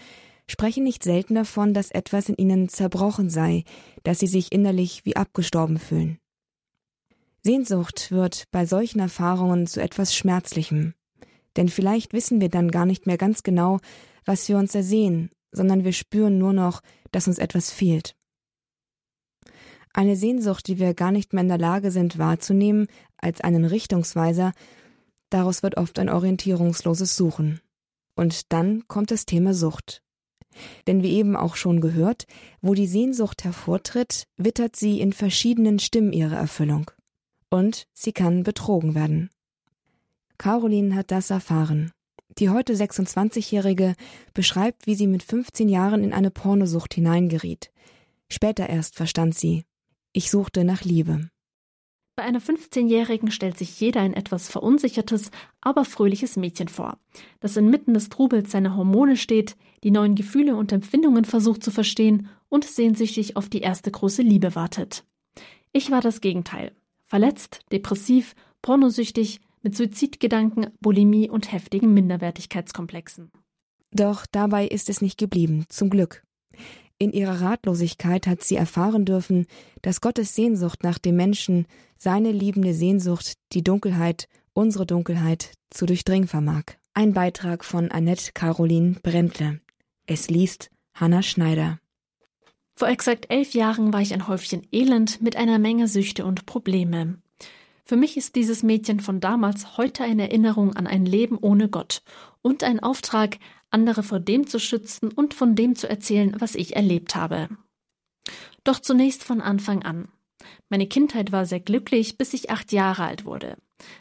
sprechen 0.48 0.84
nicht 0.84 1.02
selten 1.02 1.34
davon, 1.34 1.74
dass 1.74 1.90
etwas 1.90 2.28
in 2.28 2.36
ihnen 2.36 2.68
zerbrochen 2.68 3.30
sei, 3.30 3.64
dass 4.02 4.20
sie 4.20 4.26
sich 4.26 4.52
innerlich 4.52 5.04
wie 5.04 5.16
abgestorben 5.16 5.78
fühlen. 5.78 6.18
Sehnsucht 7.42 8.10
wird 8.10 8.44
bei 8.50 8.66
solchen 8.66 9.00
Erfahrungen 9.00 9.66
zu 9.66 9.80
etwas 9.80 10.14
Schmerzlichem, 10.14 10.94
denn 11.56 11.68
vielleicht 11.68 12.12
wissen 12.12 12.40
wir 12.40 12.48
dann 12.48 12.70
gar 12.70 12.86
nicht 12.86 13.06
mehr 13.06 13.18
ganz 13.18 13.42
genau, 13.42 13.78
was 14.24 14.48
wir 14.48 14.56
uns 14.56 14.74
ersehen, 14.74 15.30
sondern 15.52 15.84
wir 15.84 15.92
spüren 15.92 16.38
nur 16.38 16.52
noch, 16.52 16.80
dass 17.12 17.28
uns 17.28 17.38
etwas 17.38 17.70
fehlt. 17.70 18.16
Eine 19.92 20.16
Sehnsucht, 20.16 20.66
die 20.66 20.78
wir 20.78 20.92
gar 20.92 21.10
nicht 21.10 21.32
mehr 21.32 21.42
in 21.42 21.48
der 21.48 21.56
Lage 21.56 21.90
sind 21.90 22.18
wahrzunehmen, 22.18 22.86
als 23.18 23.40
einen 23.40 23.64
Richtungsweiser, 23.64 24.52
daraus 25.30 25.62
wird 25.62 25.76
oft 25.76 25.98
ein 25.98 26.08
orientierungsloses 26.08 27.16
Suchen. 27.16 27.60
Und 28.14 28.52
dann 28.52 28.86
kommt 28.88 29.10
das 29.10 29.26
Thema 29.26 29.54
Sucht. 29.54 30.02
Denn 30.86 31.02
wie 31.02 31.12
eben 31.12 31.36
auch 31.36 31.56
schon 31.56 31.80
gehört, 31.80 32.26
wo 32.62 32.74
die 32.74 32.86
Sehnsucht 32.86 33.44
hervortritt, 33.44 34.26
wittert 34.36 34.76
sie 34.76 35.00
in 35.00 35.12
verschiedenen 35.12 35.78
Stimmen 35.78 36.12
ihre 36.12 36.36
Erfüllung. 36.36 36.90
Und 37.50 37.86
sie 37.92 38.12
kann 38.12 38.42
betrogen 38.42 38.94
werden. 38.94 39.30
Caroline 40.38 40.94
hat 40.94 41.10
das 41.10 41.30
erfahren. 41.30 41.92
Die 42.38 42.50
heute 42.50 42.74
26-Jährige 42.74 43.94
beschreibt, 44.34 44.86
wie 44.86 44.94
sie 44.94 45.06
mit 45.06 45.22
15 45.22 45.68
Jahren 45.68 46.04
in 46.04 46.12
eine 46.12 46.30
Pornosucht 46.30 46.94
hineingeriet. 46.94 47.70
Später 48.28 48.68
erst 48.68 48.96
verstand 48.96 49.34
sie. 49.34 49.64
Ich 50.12 50.30
suchte 50.30 50.64
nach 50.64 50.82
Liebe. 50.82 51.30
Bei 52.16 52.22
einer 52.22 52.40
15-Jährigen 52.40 53.30
stellt 53.30 53.58
sich 53.58 53.78
jeder 53.78 54.00
ein 54.00 54.14
etwas 54.14 54.48
verunsichertes, 54.48 55.30
aber 55.60 55.84
fröhliches 55.84 56.36
Mädchen 56.36 56.68
vor, 56.68 56.98
das 57.40 57.58
inmitten 57.58 57.92
des 57.92 58.08
Trubels 58.08 58.50
seiner 58.50 58.74
Hormone 58.74 59.18
steht, 59.18 59.54
die 59.84 59.90
neuen 59.90 60.14
Gefühle 60.14 60.56
und 60.56 60.72
Empfindungen 60.72 61.26
versucht 61.26 61.62
zu 61.62 61.70
verstehen 61.70 62.28
und 62.48 62.64
sehnsüchtig 62.64 63.36
auf 63.36 63.50
die 63.50 63.60
erste 63.60 63.90
große 63.90 64.22
Liebe 64.22 64.54
wartet. 64.54 65.04
Ich 65.72 65.90
war 65.90 66.00
das 66.00 66.22
Gegenteil. 66.22 66.72
Verletzt, 67.04 67.60
depressiv, 67.70 68.34
pornosüchtig, 68.62 69.40
mit 69.60 69.76
Suizidgedanken, 69.76 70.68
Bulimie 70.80 71.28
und 71.28 71.52
heftigen 71.52 71.92
Minderwertigkeitskomplexen. 71.92 73.30
Doch 73.90 74.24
dabei 74.24 74.66
ist 74.66 74.88
es 74.88 75.02
nicht 75.02 75.18
geblieben, 75.18 75.66
zum 75.68 75.90
Glück. 75.90 76.22
In 76.98 77.12
ihrer 77.12 77.42
Ratlosigkeit 77.42 78.26
hat 78.26 78.42
sie 78.42 78.56
erfahren 78.56 79.04
dürfen, 79.04 79.46
dass 79.82 80.00
Gottes 80.00 80.34
Sehnsucht 80.34 80.82
nach 80.82 80.96
dem 80.96 81.16
Menschen, 81.16 81.66
seine 81.98 82.32
liebende 82.32 82.74
Sehnsucht, 82.74 83.34
die 83.52 83.62
Dunkelheit, 83.62 84.28
unsere 84.52 84.86
Dunkelheit, 84.86 85.52
zu 85.70 85.86
durchdringen 85.86 86.28
vermag. 86.28 86.64
Ein 86.94 87.12
Beitrag 87.12 87.64
von 87.64 87.90
Annette 87.90 88.32
Caroline 88.32 88.96
Brentle. 89.02 89.60
Es 90.06 90.30
liest 90.30 90.70
Hanna 90.94 91.22
Schneider. 91.22 91.78
Vor 92.74 92.88
exakt 92.88 93.26
elf 93.30 93.54
Jahren 93.54 93.92
war 93.92 94.00
ich 94.00 94.12
ein 94.12 94.28
Häufchen 94.28 94.66
Elend 94.70 95.20
mit 95.22 95.36
einer 95.36 95.58
Menge 95.58 95.88
Süchte 95.88 96.24
und 96.26 96.46
Probleme. 96.46 97.18
Für 97.84 97.96
mich 97.96 98.16
ist 98.16 98.34
dieses 98.34 98.62
Mädchen 98.62 99.00
von 99.00 99.20
damals 99.20 99.76
heute 99.76 100.02
eine 100.04 100.24
Erinnerung 100.24 100.74
an 100.74 100.86
ein 100.86 101.06
Leben 101.06 101.38
ohne 101.38 101.68
Gott 101.68 102.02
und 102.42 102.64
ein 102.64 102.80
Auftrag, 102.80 103.38
andere 103.70 104.02
vor 104.02 104.20
dem 104.20 104.46
zu 104.46 104.58
schützen 104.58 105.12
und 105.12 105.34
von 105.34 105.54
dem 105.54 105.76
zu 105.76 105.88
erzählen, 105.88 106.34
was 106.38 106.54
ich 106.54 106.76
erlebt 106.76 107.14
habe. 107.14 107.48
Doch 108.64 108.80
zunächst 108.80 109.22
von 109.22 109.40
Anfang 109.40 109.82
an. 109.82 110.08
Meine 110.68 110.86
Kindheit 110.86 111.32
war 111.32 111.46
sehr 111.46 111.60
glücklich, 111.60 112.18
bis 112.18 112.34
ich 112.34 112.50
acht 112.50 112.72
Jahre 112.72 113.04
alt 113.04 113.24
wurde. 113.24 113.56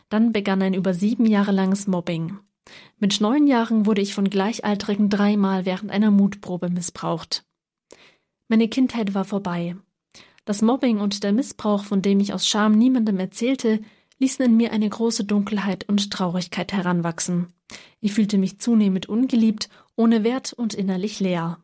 Dann 0.09 0.31
begann 0.31 0.61
ein 0.61 0.73
über 0.73 0.93
sieben 0.93 1.25
Jahre 1.25 1.51
langes 1.51 1.87
Mobbing. 1.87 2.39
Mit 2.97 3.21
neun 3.21 3.47
Jahren 3.47 3.85
wurde 3.85 4.01
ich 4.01 4.13
von 4.13 4.29
Gleichaltrigen 4.29 5.09
dreimal 5.09 5.65
während 5.65 5.91
einer 5.91 6.11
Mutprobe 6.11 6.69
missbraucht. 6.69 7.45
Meine 8.47 8.67
Kindheit 8.67 9.13
war 9.13 9.25
vorbei. 9.25 9.75
Das 10.45 10.61
Mobbing 10.61 10.99
und 10.99 11.23
der 11.23 11.33
Missbrauch, 11.33 11.83
von 11.83 12.01
dem 12.01 12.19
ich 12.19 12.33
aus 12.33 12.47
Scham 12.47 12.73
niemandem 12.73 13.19
erzählte, 13.19 13.81
ließen 14.19 14.45
in 14.45 14.55
mir 14.55 14.71
eine 14.71 14.87
große 14.87 15.25
Dunkelheit 15.25 15.89
und 15.89 16.11
Traurigkeit 16.11 16.71
heranwachsen. 16.71 17.53
Ich 17.99 18.13
fühlte 18.13 18.37
mich 18.37 18.59
zunehmend 18.59 19.09
ungeliebt, 19.09 19.69
ohne 19.95 20.23
Wert 20.23 20.53
und 20.53 20.73
innerlich 20.73 21.19
leer. 21.19 21.59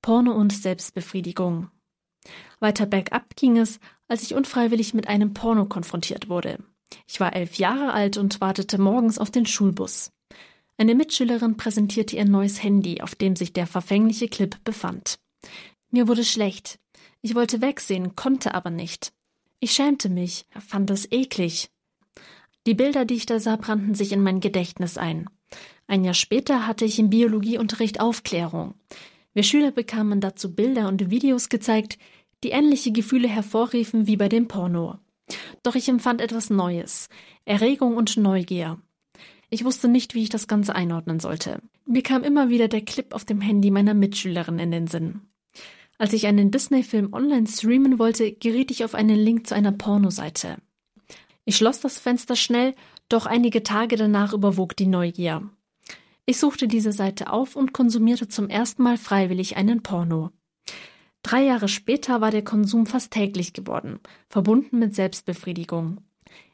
Porno 0.00 0.32
und 0.32 0.52
Selbstbefriedigung. 0.52 1.68
Weiter 2.60 2.86
bergab 2.86 3.36
ging 3.36 3.58
es, 3.58 3.80
als 4.08 4.22
ich 4.22 4.34
unfreiwillig 4.34 4.94
mit 4.94 5.08
einem 5.08 5.34
Porno 5.34 5.66
konfrontiert 5.66 6.28
wurde. 6.28 6.58
Ich 7.08 7.20
war 7.20 7.34
elf 7.34 7.56
Jahre 7.56 7.92
alt 7.92 8.16
und 8.16 8.40
wartete 8.40 8.78
morgens 8.78 9.18
auf 9.18 9.30
den 9.30 9.46
Schulbus. 9.46 10.12
Eine 10.78 10.94
Mitschülerin 10.94 11.56
präsentierte 11.56 12.16
ihr 12.16 12.24
neues 12.24 12.62
Handy, 12.62 13.00
auf 13.00 13.14
dem 13.14 13.34
sich 13.34 13.52
der 13.52 13.66
verfängliche 13.66 14.28
Clip 14.28 14.62
befand. 14.64 15.18
Mir 15.90 16.08
wurde 16.08 16.24
schlecht. 16.24 16.78
Ich 17.22 17.34
wollte 17.34 17.62
wegsehen, 17.62 18.14
konnte 18.14 18.54
aber 18.54 18.70
nicht. 18.70 19.12
Ich 19.58 19.72
schämte 19.72 20.08
mich, 20.08 20.46
fand 20.66 20.90
es 20.90 21.10
eklig. 21.10 21.70
Die 22.66 22.74
Bilder, 22.74 23.04
die 23.04 23.14
ich 23.14 23.26
da 23.26 23.40
sah, 23.40 23.56
brannten 23.56 23.94
sich 23.94 24.12
in 24.12 24.22
mein 24.22 24.40
Gedächtnis 24.40 24.98
ein. 24.98 25.30
Ein 25.86 26.04
Jahr 26.04 26.14
später 26.14 26.66
hatte 26.66 26.84
ich 26.84 26.98
im 26.98 27.10
Biologieunterricht 27.10 28.00
Aufklärung. 28.00 28.74
Wir 29.32 29.44
Schüler 29.44 29.70
bekamen 29.70 30.20
dazu 30.20 30.54
Bilder 30.54 30.88
und 30.88 31.10
Videos 31.10 31.48
gezeigt, 31.48 31.98
die 32.44 32.50
ähnliche 32.50 32.92
Gefühle 32.92 33.28
hervorriefen 33.28 34.06
wie 34.06 34.16
bei 34.16 34.28
dem 34.28 34.48
Porno. 34.48 34.98
Doch 35.62 35.74
ich 35.74 35.88
empfand 35.88 36.20
etwas 36.20 36.50
Neues, 36.50 37.08
Erregung 37.44 37.96
und 37.96 38.16
Neugier. 38.16 38.78
Ich 39.50 39.64
wusste 39.64 39.88
nicht, 39.88 40.14
wie 40.14 40.22
ich 40.22 40.28
das 40.28 40.48
Ganze 40.48 40.74
einordnen 40.74 41.20
sollte. 41.20 41.60
Mir 41.86 42.02
kam 42.02 42.24
immer 42.24 42.48
wieder 42.48 42.68
der 42.68 42.80
Clip 42.82 43.14
auf 43.14 43.24
dem 43.24 43.40
Handy 43.40 43.70
meiner 43.70 43.94
Mitschülerin 43.94 44.58
in 44.58 44.70
den 44.70 44.86
Sinn. 44.86 45.22
Als 45.98 46.12
ich 46.12 46.26
einen 46.26 46.50
Disney-Film 46.50 47.12
online 47.12 47.46
streamen 47.46 47.98
wollte, 47.98 48.32
geriet 48.32 48.70
ich 48.70 48.84
auf 48.84 48.94
einen 48.94 49.16
Link 49.16 49.46
zu 49.46 49.54
einer 49.54 49.72
Pornoseite. 49.72 50.58
Ich 51.44 51.56
schloss 51.56 51.80
das 51.80 51.98
Fenster 51.98 52.36
schnell, 52.36 52.74
doch 53.08 53.24
einige 53.24 53.62
Tage 53.62 53.96
danach 53.96 54.32
überwog 54.32 54.76
die 54.76 54.86
Neugier. 54.86 55.48
Ich 56.26 56.38
suchte 56.38 56.66
diese 56.66 56.90
Seite 56.90 57.32
auf 57.32 57.54
und 57.54 57.72
konsumierte 57.72 58.26
zum 58.26 58.48
ersten 58.48 58.82
Mal 58.82 58.98
freiwillig 58.98 59.56
einen 59.56 59.82
Porno. 59.82 60.32
Drei 61.26 61.42
Jahre 61.42 61.66
später 61.66 62.20
war 62.20 62.30
der 62.30 62.44
Konsum 62.44 62.86
fast 62.86 63.10
täglich 63.10 63.52
geworden, 63.52 63.98
verbunden 64.28 64.78
mit 64.78 64.94
Selbstbefriedigung. 64.94 65.98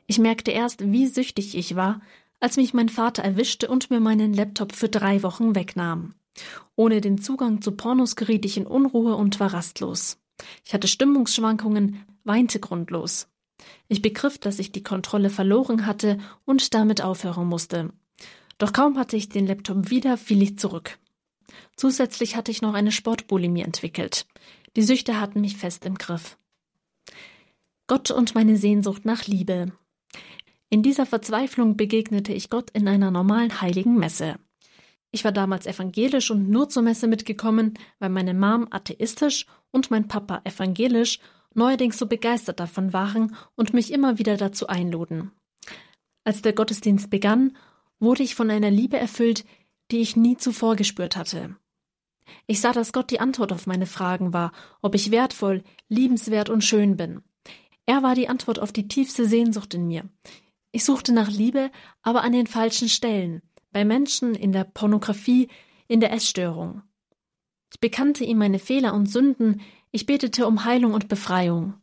Ich 0.07 0.19
merkte 0.19 0.51
erst, 0.51 0.91
wie 0.91 1.09
süchtig 1.09 1.55
ich 1.59 1.77
war, 1.77 2.01
als 2.41 2.57
mich 2.57 2.73
mein 2.73 2.89
Vater 2.89 3.23
erwischte 3.23 3.69
und 3.69 3.91
mir 3.91 4.01
meinen 4.01 4.33
Laptop 4.33 4.73
für 4.73 4.89
drei 4.89 5.23
Wochen 5.23 5.55
wegnahm. 5.55 6.15
Ohne 6.75 7.03
den 7.03 7.21
Zugang 7.21 7.61
zu 7.61 7.73
Pornos 7.73 8.17
geriet 8.17 8.47
ich 8.47 8.57
in 8.57 8.67
Unruhe 8.67 9.15
und 9.15 9.41
war 9.41 9.53
rastlos. 9.53 10.19
Ich 10.65 10.73
hatte 10.73 10.89
Stimmungsschwankungen, 10.89 12.07
weinte 12.25 12.59
grundlos. 12.59 13.29
Ich 13.89 14.01
begriff, 14.01 14.39
dass 14.39 14.59
ich 14.59 14.73
die 14.73 14.83
Kontrolle 14.83 15.29
verloren 15.29 15.85
hatte 15.85 16.17
und 16.47 16.73
damit 16.73 17.03
aufhören 17.03 17.47
musste. 17.47 17.93
Doch 18.57 18.73
kaum 18.73 18.97
hatte 18.97 19.19
ich 19.19 19.29
den 19.29 19.47
Laptop 19.47 19.91
wieder, 19.91 20.17
fiel 20.17 20.41
ich 20.41 20.59
zurück. 20.59 20.99
Zusätzlich 21.77 22.37
hatte 22.37 22.51
ich 22.51 22.63
noch 22.63 22.73
eine 22.73 22.93
Sportbulimie 22.93 23.63
entwickelt. 23.63 24.27
Die 24.77 24.83
Süchte 24.83 25.21
hatten 25.21 25.41
mich 25.41 25.57
fest 25.57 25.85
im 25.85 25.97
Griff. 25.97 26.39
Gott 27.87 28.11
und 28.11 28.35
meine 28.35 28.57
Sehnsucht 28.57 29.05
nach 29.05 29.27
Liebe. 29.27 29.73
In 30.71 30.83
dieser 30.83 31.05
Verzweiflung 31.05 31.77
begegnete 31.77 32.33
ich 32.33 32.49
Gott 32.49 32.71
in 32.71 32.89
einer 32.89 33.11
normalen 33.11 33.61
heiligen 33.61 33.99
Messe. 33.99 34.37
Ich 35.11 35.25
war 35.25 35.33
damals 35.33 35.67
evangelisch 35.67 36.31
und 36.31 36.49
nur 36.49 36.71
zur 36.71 36.83
Messe 36.83 37.07
mitgekommen, 37.07 37.75
weil 37.99 38.09
meine 38.09 38.33
Mom 38.33 38.67
atheistisch 38.71 39.47
und 39.71 39.91
mein 39.91 40.09
Papa 40.09 40.41
evangelisch 40.45 41.19
neuerdings 41.55 41.99
so 41.99 42.07
begeistert 42.07 42.61
davon 42.61 42.95
waren 42.95 43.37
und 43.55 43.75
mich 43.75 43.93
immer 43.93 44.19
wieder 44.19 44.39
dazu 44.39 44.69
einluden. 44.69 45.33
Als 46.25 46.41
der 46.41 46.55
Gottesdienst 46.55 47.11
begann, 47.11 47.57
wurde 47.99 48.23
ich 48.23 48.35
von 48.35 48.51
einer 48.51 48.71
Liebe 48.71 48.97
erfüllt, 48.97 49.45
die 49.91 49.99
ich 49.99 50.17
nie 50.17 50.39
zuvor 50.39 50.77
gespürt 50.77 51.17
hatte. 51.17 51.57
Ich 52.47 52.61
sah, 52.61 52.73
dass 52.73 52.93
Gott 52.93 53.11
die 53.11 53.21
Antwort 53.21 53.53
auf 53.53 53.67
meine 53.67 53.87
Fragen 53.87 54.33
war, 54.33 54.53
ob 54.81 54.95
ich 54.95 55.11
wertvoll, 55.11 55.63
liebenswert 55.89 56.51
und 56.51 56.65
schön 56.65 56.97
bin. 56.97 57.23
Er 57.87 58.03
war 58.03 58.15
die 58.15 58.29
Antwort 58.29 58.59
auf 58.59 58.73
die 58.73 58.89
tiefste 58.89 59.27
Sehnsucht 59.27 59.75
in 59.75 59.87
mir. 59.87 60.09
Ich 60.71 60.85
suchte 60.85 61.13
nach 61.13 61.31
Liebe, 61.31 61.71
aber 62.03 62.23
an 62.23 62.33
den 62.33 62.47
falschen 62.47 62.89
Stellen 62.89 63.43
bei 63.73 63.85
Menschen, 63.85 64.35
in 64.35 64.53
der 64.53 64.65
Pornografie, 64.65 65.49
in 65.89 66.01
der 66.01 66.13
Essstörung. 66.13 66.83
Ich 67.73 67.81
bekannte 67.81 68.25
ihm 68.25 68.39
meine 68.39 68.59
Fehler 68.59 68.95
und 68.95 69.07
Sünden, 69.07 69.63
ich 69.91 70.07
betete 70.07 70.47
um 70.47 70.65
Heilung 70.65 70.95
und 70.95 71.09
Befreiung. 71.09 71.75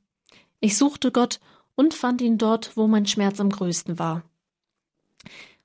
Ich 0.59 0.77
suchte 0.77 1.11
Gott 1.11 1.39
und 1.75 1.93
fand 1.93 2.21
ihn 2.21 2.37
dort, 2.37 2.77
wo 2.77 2.87
mein 2.87 3.05
Schmerz 3.05 3.39
am 3.39 3.49
größten 3.49 3.99
war. 3.99 4.23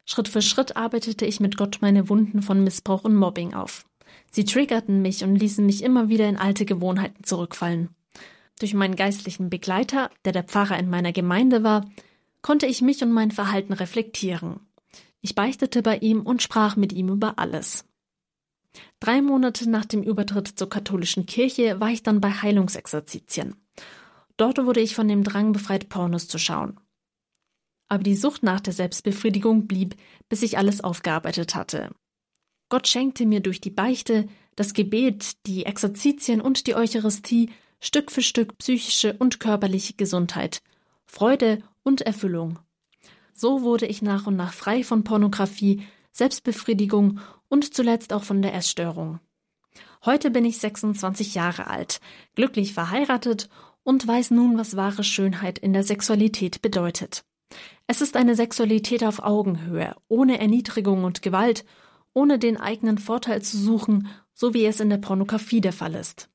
Schritt 0.06 0.28
für 0.28 0.42
Schritt 0.42 0.76
arbeitete 0.76 1.24
ich 1.24 1.40
mit 1.40 1.56
Gott 1.56 1.78
meine 1.80 2.08
Wunden 2.08 2.42
von 2.42 2.62
Missbrauch 2.62 3.04
und 3.04 3.14
Mobbing 3.14 3.54
auf. 3.54 3.86
Sie 4.34 4.44
triggerten 4.44 5.00
mich 5.00 5.22
und 5.22 5.36
ließen 5.36 5.64
mich 5.64 5.84
immer 5.84 6.08
wieder 6.08 6.28
in 6.28 6.36
alte 6.36 6.64
Gewohnheiten 6.64 7.22
zurückfallen. 7.22 7.90
Durch 8.58 8.74
meinen 8.74 8.96
geistlichen 8.96 9.48
Begleiter, 9.48 10.10
der 10.24 10.32
der 10.32 10.42
Pfarrer 10.42 10.76
in 10.76 10.90
meiner 10.90 11.12
Gemeinde 11.12 11.62
war, 11.62 11.88
konnte 12.42 12.66
ich 12.66 12.82
mich 12.82 13.00
und 13.04 13.12
mein 13.12 13.30
Verhalten 13.30 13.72
reflektieren. 13.72 14.58
Ich 15.20 15.36
beichtete 15.36 15.82
bei 15.82 15.98
ihm 15.98 16.22
und 16.22 16.42
sprach 16.42 16.74
mit 16.74 16.92
ihm 16.92 17.10
über 17.10 17.38
alles. 17.38 17.84
Drei 18.98 19.22
Monate 19.22 19.70
nach 19.70 19.84
dem 19.84 20.02
Übertritt 20.02 20.48
zur 20.48 20.68
katholischen 20.68 21.26
Kirche 21.26 21.78
war 21.78 21.90
ich 21.90 22.02
dann 22.02 22.20
bei 22.20 22.30
Heilungsexerzitien. 22.30 23.54
Dort 24.36 24.58
wurde 24.64 24.80
ich 24.80 24.96
von 24.96 25.06
dem 25.06 25.22
Drang 25.22 25.52
befreit, 25.52 25.88
Pornos 25.88 26.26
zu 26.26 26.38
schauen. 26.38 26.80
Aber 27.86 28.02
die 28.02 28.16
Sucht 28.16 28.42
nach 28.42 28.58
der 28.58 28.72
Selbstbefriedigung 28.72 29.68
blieb, 29.68 29.94
bis 30.28 30.42
ich 30.42 30.58
alles 30.58 30.82
aufgearbeitet 30.82 31.54
hatte. 31.54 31.90
Gott 32.74 32.88
schenkte 32.88 33.24
mir 33.24 33.38
durch 33.38 33.60
die 33.60 33.70
Beichte, 33.70 34.26
das 34.56 34.74
Gebet, 34.74 35.46
die 35.46 35.64
Exerzitien 35.64 36.40
und 36.40 36.66
die 36.66 36.74
Eucharistie 36.74 37.50
Stück 37.78 38.10
für 38.10 38.20
Stück 38.20 38.58
psychische 38.58 39.12
und 39.12 39.38
körperliche 39.38 39.92
Gesundheit, 39.92 40.60
Freude 41.06 41.62
und 41.84 42.00
Erfüllung. 42.00 42.58
So 43.32 43.62
wurde 43.62 43.86
ich 43.86 44.02
nach 44.02 44.26
und 44.26 44.34
nach 44.34 44.52
frei 44.52 44.82
von 44.82 45.04
Pornografie, 45.04 45.84
Selbstbefriedigung 46.10 47.20
und 47.48 47.72
zuletzt 47.74 48.12
auch 48.12 48.24
von 48.24 48.42
der 48.42 48.54
Essstörung. 48.54 49.20
Heute 50.04 50.32
bin 50.32 50.44
ich 50.44 50.58
26 50.58 51.36
Jahre 51.36 51.68
alt, 51.68 52.00
glücklich 52.34 52.74
verheiratet 52.74 53.48
und 53.84 54.04
weiß 54.04 54.32
nun, 54.32 54.58
was 54.58 54.74
wahre 54.74 55.04
Schönheit 55.04 55.60
in 55.60 55.72
der 55.72 55.84
Sexualität 55.84 56.60
bedeutet. 56.60 57.24
Es 57.86 58.00
ist 58.00 58.16
eine 58.16 58.34
Sexualität 58.34 59.04
auf 59.04 59.20
Augenhöhe, 59.22 59.94
ohne 60.08 60.40
Erniedrigung 60.40 61.04
und 61.04 61.22
Gewalt, 61.22 61.64
ohne 62.14 62.38
den 62.38 62.56
eigenen 62.56 62.98
Vorteil 62.98 63.42
zu 63.42 63.58
suchen, 63.58 64.08
so 64.32 64.54
wie 64.54 64.64
es 64.64 64.80
in 64.80 64.88
der 64.88 64.98
Pornografie 64.98 65.60
der 65.60 65.72
Fall 65.72 65.94
ist. 65.94 66.30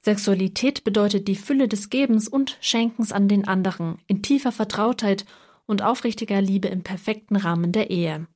Sexualität 0.00 0.84
bedeutet 0.84 1.28
die 1.28 1.36
Fülle 1.36 1.68
des 1.68 1.90
Gebens 1.90 2.28
und 2.28 2.58
Schenkens 2.60 3.12
an 3.12 3.28
den 3.28 3.46
anderen, 3.46 3.98
in 4.06 4.22
tiefer 4.22 4.52
Vertrautheit 4.52 5.24
und 5.66 5.82
aufrichtiger 5.82 6.40
Liebe 6.40 6.68
im 6.68 6.82
perfekten 6.82 7.36
Rahmen 7.36 7.72
der 7.72 7.90
Ehe. 7.90 8.26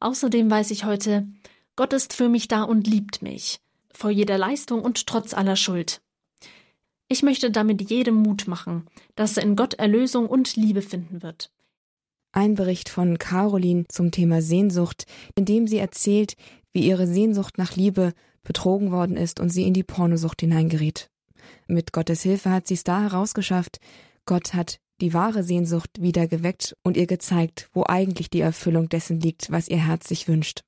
Außerdem 0.00 0.50
weiß 0.50 0.70
ich 0.70 0.84
heute, 0.84 1.26
Gott 1.74 1.92
ist 1.92 2.12
für 2.12 2.28
mich 2.28 2.48
da 2.48 2.62
und 2.62 2.86
liebt 2.86 3.22
mich, 3.22 3.60
vor 3.90 4.10
jeder 4.10 4.38
Leistung 4.38 4.82
und 4.82 5.06
trotz 5.06 5.34
aller 5.34 5.56
Schuld. 5.56 6.00
Ich 7.08 7.22
möchte 7.22 7.50
damit 7.50 7.90
jedem 7.90 8.16
Mut 8.16 8.46
machen, 8.46 8.86
dass 9.14 9.36
er 9.36 9.44
in 9.44 9.56
Gott 9.56 9.74
Erlösung 9.74 10.26
und 10.26 10.56
Liebe 10.56 10.82
finden 10.82 11.22
wird. 11.22 11.50
Ein 12.36 12.54
Bericht 12.54 12.90
von 12.90 13.16
Caroline 13.16 13.86
zum 13.88 14.10
Thema 14.10 14.42
Sehnsucht, 14.42 15.06
in 15.36 15.46
dem 15.46 15.66
sie 15.66 15.78
erzählt, 15.78 16.36
wie 16.74 16.86
ihre 16.86 17.06
Sehnsucht 17.06 17.56
nach 17.56 17.76
Liebe 17.76 18.12
betrogen 18.42 18.92
worden 18.92 19.16
ist 19.16 19.40
und 19.40 19.48
sie 19.48 19.66
in 19.66 19.72
die 19.72 19.82
Pornosucht 19.82 20.42
hineingeriet. 20.42 21.08
Mit 21.66 21.94
Gottes 21.94 22.20
Hilfe 22.20 22.50
hat 22.50 22.66
sie 22.66 22.74
es 22.74 22.84
da 22.84 23.00
herausgeschafft. 23.00 23.78
Gott 24.26 24.52
hat 24.52 24.80
die 25.00 25.14
wahre 25.14 25.44
Sehnsucht 25.44 26.02
wieder 26.02 26.26
geweckt 26.26 26.76
und 26.82 26.98
ihr 26.98 27.06
gezeigt, 27.06 27.70
wo 27.72 27.84
eigentlich 27.86 28.28
die 28.28 28.40
Erfüllung 28.40 28.90
dessen 28.90 29.18
liegt, 29.18 29.50
was 29.50 29.68
ihr 29.68 29.86
Herz 29.86 30.06
sich 30.06 30.28
wünscht. 30.28 30.60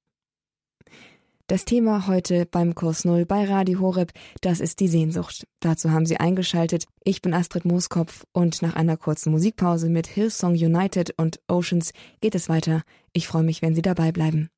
Das 1.50 1.64
Thema 1.64 2.06
heute 2.06 2.44
beim 2.44 2.74
Kurs 2.74 3.06
Null 3.06 3.24
bei 3.24 3.46
Radio 3.46 3.80
Horeb, 3.80 4.12
das 4.42 4.60
ist 4.60 4.80
die 4.80 4.88
Sehnsucht. 4.88 5.46
Dazu 5.60 5.90
haben 5.90 6.04
Sie 6.04 6.18
eingeschaltet. 6.18 6.84
Ich 7.04 7.22
bin 7.22 7.32
Astrid 7.32 7.64
Mooskopf 7.64 8.26
und 8.32 8.60
nach 8.60 8.76
einer 8.76 8.98
kurzen 8.98 9.30
Musikpause 9.32 9.88
mit 9.88 10.06
Hillsong 10.06 10.52
United 10.52 11.14
und 11.16 11.40
Oceans 11.48 11.94
geht 12.20 12.34
es 12.34 12.50
weiter. 12.50 12.82
Ich 13.14 13.26
freue 13.26 13.44
mich, 13.44 13.62
wenn 13.62 13.74
Sie 13.74 13.80
dabei 13.80 14.12
bleiben. 14.12 14.50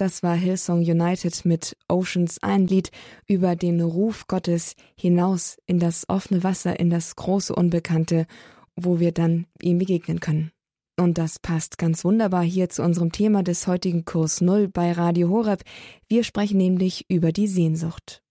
Das 0.00 0.22
war 0.22 0.34
Hillsong 0.34 0.78
United 0.78 1.44
mit 1.44 1.76
Oceans, 1.86 2.38
ein 2.40 2.66
Lied 2.66 2.90
über 3.26 3.54
den 3.54 3.82
Ruf 3.82 4.26
Gottes 4.28 4.74
hinaus 4.96 5.58
in 5.66 5.78
das 5.78 6.08
offene 6.08 6.42
Wasser, 6.42 6.80
in 6.80 6.88
das 6.88 7.16
große 7.16 7.54
Unbekannte, 7.54 8.26
wo 8.74 8.98
wir 8.98 9.12
dann 9.12 9.44
ihm 9.60 9.76
begegnen 9.76 10.18
können. 10.18 10.52
Und 10.98 11.18
das 11.18 11.38
passt 11.38 11.76
ganz 11.76 12.02
wunderbar 12.02 12.42
hier 12.42 12.70
zu 12.70 12.82
unserem 12.82 13.12
Thema 13.12 13.42
des 13.42 13.66
heutigen 13.66 14.06
Kurs 14.06 14.40
Null 14.40 14.68
bei 14.68 14.90
Radio 14.92 15.28
Horeb. 15.28 15.64
Wir 16.08 16.24
sprechen 16.24 16.56
nämlich 16.56 17.04
über 17.10 17.30
die 17.30 17.46
Sehnsucht. 17.46 18.22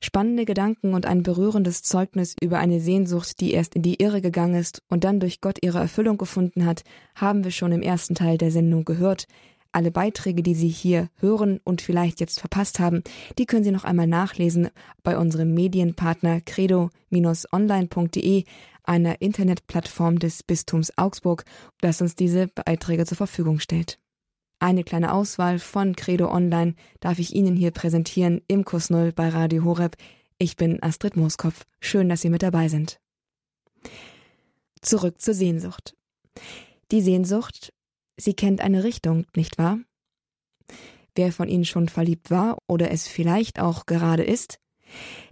Spannende 0.00 0.44
Gedanken 0.44 0.94
und 0.94 1.06
ein 1.06 1.24
berührendes 1.24 1.82
Zeugnis 1.82 2.36
über 2.40 2.60
eine 2.60 2.78
Sehnsucht, 2.78 3.40
die 3.40 3.50
erst 3.50 3.74
in 3.74 3.82
die 3.82 4.00
Irre 4.00 4.20
gegangen 4.20 4.54
ist 4.54 4.80
und 4.88 5.02
dann 5.02 5.18
durch 5.18 5.40
Gott 5.40 5.58
ihre 5.60 5.80
Erfüllung 5.80 6.18
gefunden 6.18 6.64
hat, 6.64 6.84
haben 7.16 7.42
wir 7.42 7.50
schon 7.50 7.72
im 7.72 7.82
ersten 7.82 8.14
Teil 8.14 8.38
der 8.38 8.52
Sendung 8.52 8.84
gehört. 8.84 9.26
Alle 9.72 9.90
Beiträge, 9.90 10.42
die 10.42 10.54
Sie 10.54 10.68
hier 10.68 11.10
hören 11.16 11.60
und 11.62 11.82
vielleicht 11.82 12.20
jetzt 12.20 12.40
verpasst 12.40 12.78
haben, 12.78 13.02
die 13.38 13.46
können 13.46 13.64
Sie 13.64 13.70
noch 13.70 13.84
einmal 13.84 14.06
nachlesen 14.06 14.70
bei 15.02 15.18
unserem 15.18 15.52
Medienpartner 15.52 16.40
credo-online.de, 16.40 18.44
einer 18.82 19.20
Internetplattform 19.20 20.18
des 20.18 20.42
Bistums 20.42 20.96
Augsburg, 20.96 21.44
das 21.80 22.00
uns 22.00 22.14
diese 22.14 22.48
Beiträge 22.48 23.04
zur 23.04 23.18
Verfügung 23.18 23.60
stellt. 23.60 23.98
Eine 24.60 24.82
kleine 24.82 25.12
Auswahl 25.12 25.58
von 25.58 25.94
Credo 25.94 26.32
Online 26.32 26.74
darf 27.00 27.18
ich 27.18 27.34
Ihnen 27.34 27.54
hier 27.54 27.70
präsentieren 27.70 28.40
im 28.48 28.64
Kurs 28.64 28.90
Null 28.90 29.12
bei 29.12 29.28
Radio 29.28 29.64
Horeb. 29.64 29.96
Ich 30.38 30.56
bin 30.56 30.82
Astrid 30.82 31.16
Mooskopf. 31.16 31.64
Schön, 31.80 32.08
dass 32.08 32.22
Sie 32.22 32.30
mit 32.30 32.42
dabei 32.42 32.68
sind. 32.68 32.98
Zurück 34.80 35.20
zur 35.20 35.34
Sehnsucht. 35.34 35.94
Die 36.90 37.02
Sehnsucht 37.02 37.72
Sie 38.20 38.34
kennt 38.34 38.60
eine 38.60 38.84
Richtung, 38.84 39.26
nicht 39.34 39.58
wahr? 39.58 39.78
Wer 41.14 41.32
von 41.32 41.48
Ihnen 41.48 41.64
schon 41.64 41.88
verliebt 41.88 42.30
war 42.30 42.58
oder 42.66 42.90
es 42.90 43.08
vielleicht 43.08 43.60
auch 43.60 43.86
gerade 43.86 44.24
ist, 44.24 44.60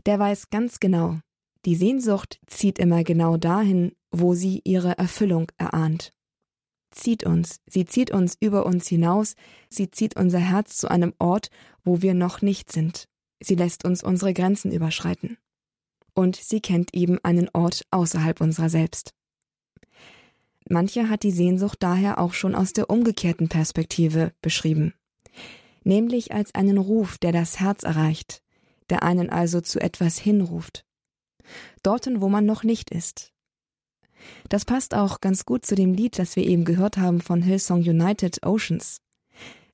der 0.06 0.18
weiß 0.18 0.50
ganz 0.50 0.80
genau, 0.80 1.18
die 1.66 1.74
Sehnsucht 1.74 2.38
zieht 2.46 2.78
immer 2.78 3.02
genau 3.02 3.36
dahin, 3.36 3.92
wo 4.12 4.34
sie 4.34 4.60
ihre 4.64 4.98
Erfüllung 4.98 5.50
erahnt. 5.58 6.12
Zieht 6.92 7.26
uns, 7.26 7.60
sie 7.66 7.84
zieht 7.84 8.12
uns 8.12 8.36
über 8.38 8.64
uns 8.64 8.86
hinaus, 8.86 9.34
sie 9.68 9.90
zieht 9.90 10.16
unser 10.16 10.38
Herz 10.38 10.76
zu 10.76 10.88
einem 10.88 11.12
Ort, 11.18 11.50
wo 11.82 12.02
wir 12.02 12.14
noch 12.14 12.40
nicht 12.40 12.70
sind. 12.70 13.08
Sie 13.40 13.56
lässt 13.56 13.84
uns 13.84 14.04
unsere 14.04 14.32
Grenzen 14.32 14.70
überschreiten. 14.70 15.38
Und 16.14 16.36
sie 16.36 16.60
kennt 16.60 16.94
eben 16.94 17.18
einen 17.24 17.50
Ort 17.52 17.82
außerhalb 17.90 18.40
unserer 18.40 18.70
selbst. 18.70 19.12
Mancher 20.68 21.08
hat 21.08 21.22
die 21.22 21.30
Sehnsucht 21.30 21.78
daher 21.80 22.18
auch 22.18 22.34
schon 22.34 22.54
aus 22.54 22.72
der 22.72 22.90
umgekehrten 22.90 23.48
Perspektive 23.48 24.32
beschrieben, 24.42 24.94
nämlich 25.84 26.32
als 26.32 26.54
einen 26.54 26.78
Ruf, 26.78 27.18
der 27.18 27.32
das 27.32 27.60
Herz 27.60 27.84
erreicht, 27.84 28.42
der 28.90 29.02
einen 29.02 29.30
also 29.30 29.60
zu 29.60 29.80
etwas 29.80 30.18
hinruft, 30.18 30.84
dorten, 31.82 32.20
wo 32.20 32.28
man 32.28 32.46
noch 32.46 32.64
nicht 32.64 32.90
ist. 32.90 33.32
Das 34.48 34.64
passt 34.64 34.94
auch 34.94 35.20
ganz 35.20 35.44
gut 35.44 35.64
zu 35.64 35.74
dem 35.76 35.94
Lied, 35.94 36.18
das 36.18 36.34
wir 36.34 36.44
eben 36.44 36.64
gehört 36.64 36.96
haben 36.96 37.20
von 37.20 37.42
Hillsong 37.42 37.80
United 37.80 38.44
Oceans. 38.44 39.00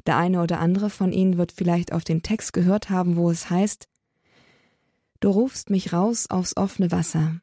Der 0.07 0.17
eine 0.19 0.43
oder 0.43 0.59
andere 0.59 0.91
von 0.91 1.13
Ihnen 1.13 1.39
wird 1.39 1.53
vielleicht 1.53 1.93
auf 1.93 2.05
den 2.05 2.23
Text 2.23 2.53
gehört 2.53 2.91
haben, 2.91 3.17
wo 3.17 3.31
es 3.31 3.49
heißt 3.49 3.89
Du 5.21 5.31
rufst 5.31 5.71
mich 5.71 5.93
raus 5.93 6.29
aufs 6.29 6.57
offene 6.57 6.91
Wasser, 6.91 7.41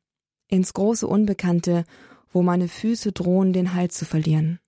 ins 0.50 0.74
große 0.74 1.08
Unbekannte 1.08 1.86
wo 2.32 2.42
meine 2.42 2.68
Füße 2.68 3.12
drohen, 3.12 3.54
den 3.54 3.74
Halt 3.74 3.92
zu 3.92 4.06
verlieren. 4.06 4.60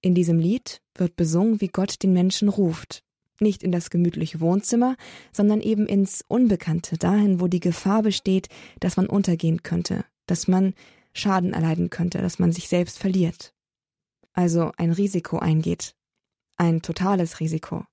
In 0.00 0.14
diesem 0.14 0.38
Lied 0.38 0.80
wird 0.94 1.16
besungen, 1.16 1.60
wie 1.60 1.68
Gott 1.68 2.02
den 2.02 2.12
Menschen 2.12 2.48
ruft, 2.48 3.02
nicht 3.38 3.62
in 3.62 3.72
das 3.72 3.90
gemütliche 3.90 4.40
Wohnzimmer, 4.40 4.96
sondern 5.32 5.60
eben 5.60 5.86
ins 5.86 6.24
Unbekannte, 6.26 6.96
dahin, 6.96 7.40
wo 7.40 7.48
die 7.48 7.60
Gefahr 7.60 8.02
besteht, 8.02 8.48
dass 8.80 8.96
man 8.96 9.06
untergehen 9.06 9.62
könnte, 9.62 10.04
dass 10.26 10.48
man 10.48 10.74
Schaden 11.12 11.52
erleiden 11.52 11.90
könnte, 11.90 12.18
dass 12.18 12.38
man 12.38 12.52
sich 12.52 12.68
selbst 12.68 12.98
verliert. 12.98 13.52
Also 14.32 14.72
ein 14.76 14.92
Risiko 14.92 15.38
eingeht. 15.38 15.94
Ein 16.56 16.82
totales 16.82 17.40
Risiko. 17.40 17.84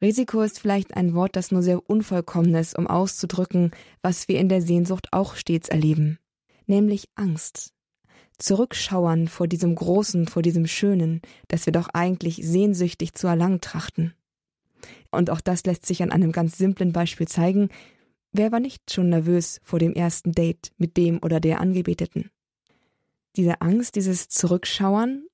Risiko 0.00 0.42
ist 0.42 0.58
vielleicht 0.58 0.96
ein 0.96 1.14
Wort, 1.14 1.36
das 1.36 1.52
nur 1.52 1.62
sehr 1.62 1.88
unvollkommen 1.88 2.54
ist, 2.56 2.76
um 2.76 2.88
auszudrücken, 2.88 3.70
was 4.02 4.26
wir 4.26 4.40
in 4.40 4.48
der 4.48 4.60
Sehnsucht 4.60 5.08
auch 5.12 5.36
stets 5.36 5.68
erleben 5.68 6.18
nämlich 6.66 7.08
Angst. 7.14 7.72
Zurückschauern 8.38 9.28
vor 9.28 9.46
diesem 9.46 9.74
Großen, 9.74 10.26
vor 10.26 10.42
diesem 10.42 10.66
Schönen, 10.66 11.20
das 11.48 11.66
wir 11.66 11.72
doch 11.72 11.88
eigentlich 11.92 12.36
sehnsüchtig 12.42 13.14
zu 13.14 13.26
erlangen 13.26 13.60
trachten. 13.60 14.14
Und 15.10 15.30
auch 15.30 15.40
das 15.40 15.64
lässt 15.64 15.86
sich 15.86 16.02
an 16.02 16.10
einem 16.10 16.32
ganz 16.32 16.58
simplen 16.58 16.92
Beispiel 16.92 17.28
zeigen. 17.28 17.68
Wer 18.32 18.50
war 18.50 18.60
nicht 18.60 18.90
schon 18.90 19.10
nervös 19.10 19.60
vor 19.62 19.78
dem 19.78 19.92
ersten 19.92 20.32
Date 20.32 20.72
mit 20.76 20.96
dem 20.96 21.20
oder 21.22 21.38
der 21.38 21.60
Angebeteten? 21.60 22.30
diese 23.36 23.60
Angst, 23.60 23.96
dieses 23.96 24.28
Zurückschauern, 24.28 25.24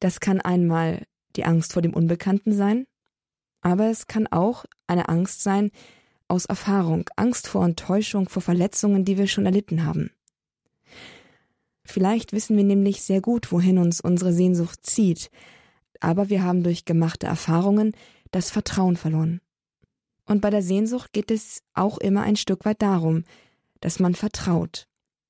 das 0.00 0.20
kann 0.20 0.40
einmal 0.40 1.06
die 1.36 1.44
Angst 1.44 1.72
vor 1.72 1.82
dem 1.82 1.94
Unbekannten 1.94 2.52
sein, 2.52 2.86
aber 3.60 3.90
es 3.90 4.06
kann 4.06 4.26
auch 4.26 4.64
eine 4.86 5.08
Angst 5.08 5.42
sein 5.42 5.70
aus 6.28 6.46
Erfahrung, 6.46 7.08
Angst 7.16 7.48
vor 7.48 7.64
Enttäuschung, 7.64 8.28
vor 8.28 8.42
Verletzungen, 8.42 9.04
die 9.04 9.18
wir 9.18 9.26
schon 9.26 9.46
erlitten 9.46 9.84
haben. 9.84 10.10
Vielleicht 11.84 12.32
wissen 12.32 12.56
wir 12.56 12.64
nämlich 12.64 13.02
sehr 13.02 13.20
gut, 13.20 13.52
wohin 13.52 13.78
uns 13.78 14.00
unsere 14.00 14.32
Sehnsucht 14.32 14.80
zieht, 14.84 15.30
aber 16.00 16.30
wir 16.30 16.42
haben 16.42 16.62
durch 16.62 16.84
gemachte 16.84 17.26
Erfahrungen 17.26 17.92
das 18.30 18.50
Vertrauen 18.50 18.96
verloren. 18.96 19.40
Und 20.26 20.40
bei 20.40 20.50
der 20.50 20.62
Sehnsucht 20.62 21.12
geht 21.12 21.30
es 21.30 21.62
auch 21.74 21.98
immer 21.98 22.22
ein 22.22 22.36
Stück 22.36 22.64
weit 22.64 22.80
darum, 22.80 23.24
dass 23.80 24.00
man 24.00 24.14
vertraut, 24.14 24.88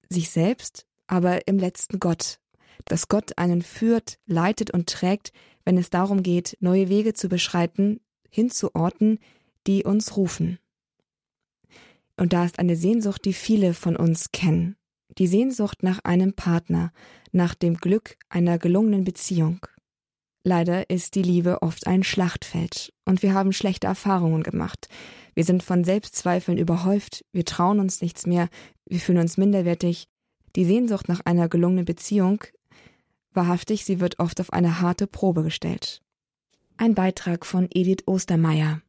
sich 0.09 0.31
selbst, 0.31 0.87
aber 1.09 1.49
im 1.49 1.59
letzten 1.59 1.99
Gott, 1.99 2.39
dass 2.85 3.09
Gott 3.09 3.37
einen 3.37 3.63
führt, 3.63 4.19
leitet 4.27 4.71
und 4.71 4.89
trägt, 4.89 5.33
wenn 5.65 5.77
es 5.77 5.91
darum 5.91 6.23
geht, 6.23 6.57
neue 6.61 6.89
Wege 6.89 7.15
zu 7.15 7.29
beschreiten, 7.29 8.01
hin 8.31 8.51
zu 8.51 8.75
Orten, 8.75 9.19
die 9.67 9.85
uns 9.85 10.17
rufen. 10.17 10.59
Und 12.17 12.33
da 12.33 12.45
ist 12.45 12.59
eine 12.59 12.77
Sehnsucht, 12.77 13.25
die 13.25 13.33
viele 13.33 13.75
von 13.75 13.97
uns 13.97 14.31
kennen. 14.31 14.77
Die 15.09 15.27
Sehnsucht 15.27 15.83
nach 15.83 16.01
einem 16.05 16.35
Partner, 16.35 16.93
nach 17.33 17.55
dem 17.55 17.77
Glück 17.77 18.17
einer 18.29 18.59
gelungenen 18.59 19.05
Beziehung. 19.05 19.67
Leider 20.43 20.91
ist 20.91 21.15
die 21.15 21.23
Liebe 21.23 21.63
oft 21.63 21.87
ein 21.87 22.03
Schlachtfeld 22.03 22.93
und 23.07 23.23
wir 23.23 23.33
haben 23.33 23.53
schlechte 23.53 23.87
Erfahrungen 23.87 24.43
gemacht. 24.43 24.89
Wir 25.35 25.45
sind 25.45 25.63
von 25.63 25.85
Selbstzweifeln 25.85 26.59
überhäuft, 26.59 27.25
wir 27.33 27.45
trauen 27.45 27.81
uns 27.81 28.03
nichts 28.03 28.27
mehr, 28.27 28.49
wir 28.87 29.01
fühlen 29.01 29.19
uns 29.19 29.39
minderwertig. 29.39 30.07
Die 30.55 30.67
Sehnsucht 30.67 31.09
nach 31.09 31.21
einer 31.25 31.49
gelungenen 31.49 31.87
Beziehung, 31.87 32.45
wahrhaftig, 33.33 33.85
sie 33.85 34.01
wird 34.01 34.19
oft 34.19 34.41
auf 34.41 34.53
eine 34.53 34.81
harte 34.81 35.07
Probe 35.07 35.43
gestellt. 35.43 36.03
Ein 36.77 36.95
Beitrag 36.95 37.47
von 37.47 37.69
Edith 37.73 38.07
Ostermeier. 38.07 38.83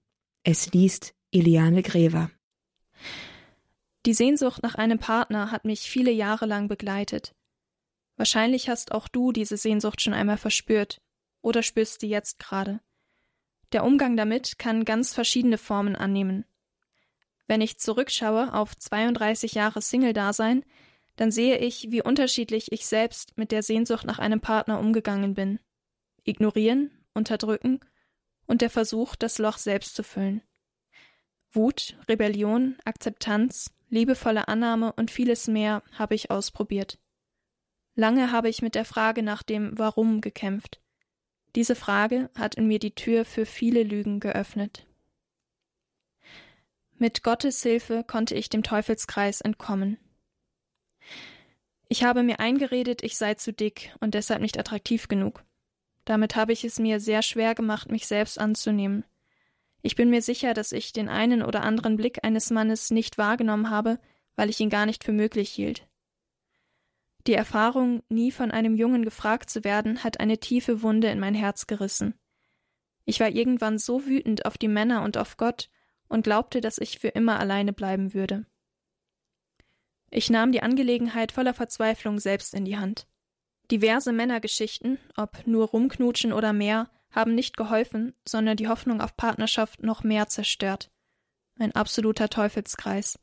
Es 0.43 0.73
liest 0.73 1.13
Eliane 1.31 1.83
Grever. 1.83 2.29
Die 4.05 4.13
Sehnsucht 4.13 4.61
nach 4.61 4.75
einem 4.75 4.99
Partner 4.99 5.49
hat 5.49 5.65
mich 5.65 5.81
viele 5.81 6.11
Jahre 6.11 6.45
lang 6.45 6.67
begleitet. 6.67 7.33
Wahrscheinlich 8.17 8.69
hast 8.69 8.91
auch 8.91 9.07
du 9.07 9.31
diese 9.31 9.57
Sehnsucht 9.57 9.99
schon 9.99 10.13
einmal 10.13 10.37
verspürt 10.37 11.01
oder 11.41 11.63
spürst 11.63 12.01
sie 12.01 12.09
jetzt 12.09 12.37
gerade. 12.37 12.81
Der 13.71 13.83
Umgang 13.83 14.15
damit 14.15 14.59
kann 14.59 14.85
ganz 14.85 15.13
verschiedene 15.13 15.57
Formen 15.57 15.95
annehmen. 15.95 16.45
Wenn 17.47 17.61
ich 17.61 17.79
zurückschaue 17.79 18.53
auf 18.53 18.75
32 18.75 19.53
Jahre 19.53 19.81
Single-Dasein, 19.81 20.63
dann 21.15 21.31
sehe 21.31 21.57
ich, 21.57 21.91
wie 21.91 22.01
unterschiedlich 22.01 22.71
ich 22.71 22.85
selbst 22.85 23.37
mit 23.37 23.51
der 23.51 23.63
Sehnsucht 23.63 24.05
nach 24.05 24.19
einem 24.19 24.39
Partner 24.39 24.79
umgegangen 24.79 25.33
bin. 25.33 25.59
Ignorieren, 26.23 26.91
unterdrücken 27.13 27.79
und 28.45 28.61
der 28.61 28.69
Versuch, 28.69 29.15
das 29.15 29.39
Loch 29.39 29.57
selbst 29.57 29.95
zu 29.95 30.03
füllen. 30.03 30.41
Wut, 31.51 31.97
Rebellion, 32.07 32.77
Akzeptanz, 32.83 33.74
liebevolle 33.89 34.47
Annahme 34.47 34.93
und 34.93 35.11
vieles 35.11 35.47
mehr 35.47 35.83
habe 35.93 36.15
ich 36.15 36.31
ausprobiert. 36.31 36.99
Lange 37.95 38.31
habe 38.31 38.49
ich 38.49 38.61
mit 38.61 38.75
der 38.75 38.85
Frage 38.85 39.23
nach 39.23 39.43
dem 39.43 39.77
Warum 39.77 40.21
gekämpft. 40.21 40.81
Diese 41.55 41.75
Frage 41.75 42.29
hat 42.35 42.55
in 42.55 42.67
mir 42.67 42.79
die 42.79 42.95
Tür 42.95 43.23
für 43.23 43.45
viele 43.45 43.83
Lügen 43.83 44.19
geöffnet. 44.19 44.85
Mit 46.97 47.23
Gottes 47.23 47.61
Hilfe 47.63 48.03
konnte 48.05 48.35
ich 48.35 48.49
dem 48.49 48.63
Teufelskreis 48.63 49.41
entkommen. 49.41 49.97
Ich 51.87 52.03
habe 52.03 52.23
mir 52.23 52.39
eingeredet, 52.39 53.03
ich 53.03 53.17
sei 53.17 53.35
zu 53.35 53.53
dick 53.53 53.95
und 53.99 54.13
deshalb 54.13 54.41
nicht 54.41 54.57
attraktiv 54.57 55.07
genug. 55.07 55.43
Damit 56.03 56.35
habe 56.35 56.53
ich 56.53 56.63
es 56.63 56.79
mir 56.79 56.99
sehr 56.99 57.21
schwer 57.21 57.55
gemacht, 57.55 57.91
mich 57.91 58.07
selbst 58.07 58.39
anzunehmen. 58.39 59.05
Ich 59.85 59.95
bin 59.95 60.09
mir 60.09 60.23
sicher, 60.23 60.55
dass 60.55 60.71
ich 60.71 60.93
den 60.93 61.09
einen 61.09 61.43
oder 61.43 61.61
anderen 61.61 61.95
Blick 61.95 62.23
eines 62.23 62.49
Mannes 62.49 62.89
nicht 62.89 63.19
wahrgenommen 63.19 63.69
habe, 63.69 63.99
weil 64.35 64.49
ich 64.49 64.59
ihn 64.59 64.71
gar 64.71 64.87
nicht 64.87 65.03
für 65.03 65.11
möglich 65.11 65.51
hielt. 65.51 65.87
Die 67.27 67.35
Erfahrung, 67.35 68.01
nie 68.09 68.31
von 68.31 68.49
einem 68.49 68.75
Jungen 68.75 69.05
gefragt 69.05 69.47
zu 69.51 69.63
werden, 69.63 70.03
hat 70.03 70.19
eine 70.19 70.39
tiefe 70.39 70.81
Wunde 70.81 71.09
in 71.09 71.19
mein 71.19 71.35
Herz 71.35 71.67
gerissen. 71.67 72.15
Ich 73.05 73.19
war 73.19 73.29
irgendwann 73.29 73.77
so 73.77 74.07
wütend 74.07 74.47
auf 74.47 74.57
die 74.57 74.69
Männer 74.69 75.03
und 75.03 75.17
auf 75.17 75.37
Gott 75.37 75.69
und 76.07 76.23
glaubte, 76.23 76.61
dass 76.61 76.79
ich 76.79 76.97
für 76.97 77.09
immer 77.09 77.39
alleine 77.39 77.71
bleiben 77.71 78.15
würde. 78.15 78.47
Ich 80.09 80.31
nahm 80.31 80.51
die 80.51 80.63
Angelegenheit 80.63 81.31
voller 81.31 81.53
Verzweiflung 81.53 82.17
selbst 82.17 82.55
in 82.55 82.65
die 82.65 82.77
Hand. 82.77 83.05
Diverse 83.69 84.13
Männergeschichten, 84.13 84.97
ob 85.15 85.45
nur 85.45 85.67
rumknutschen 85.67 86.33
oder 86.33 86.53
mehr, 86.53 86.89
haben 87.15 87.33
nicht 87.33 87.55
geholfen, 87.55 88.13
sondern 88.27 88.57
die 88.57 88.67
Hoffnung 88.67 89.01
auf 89.01 89.15
Partnerschaft 89.15 89.81
noch 89.81 90.03
mehr 90.03 90.27
zerstört. 90.27 90.91
Ein 91.57 91.71
absoluter 91.71 92.29
Teufelskreis. 92.29 93.17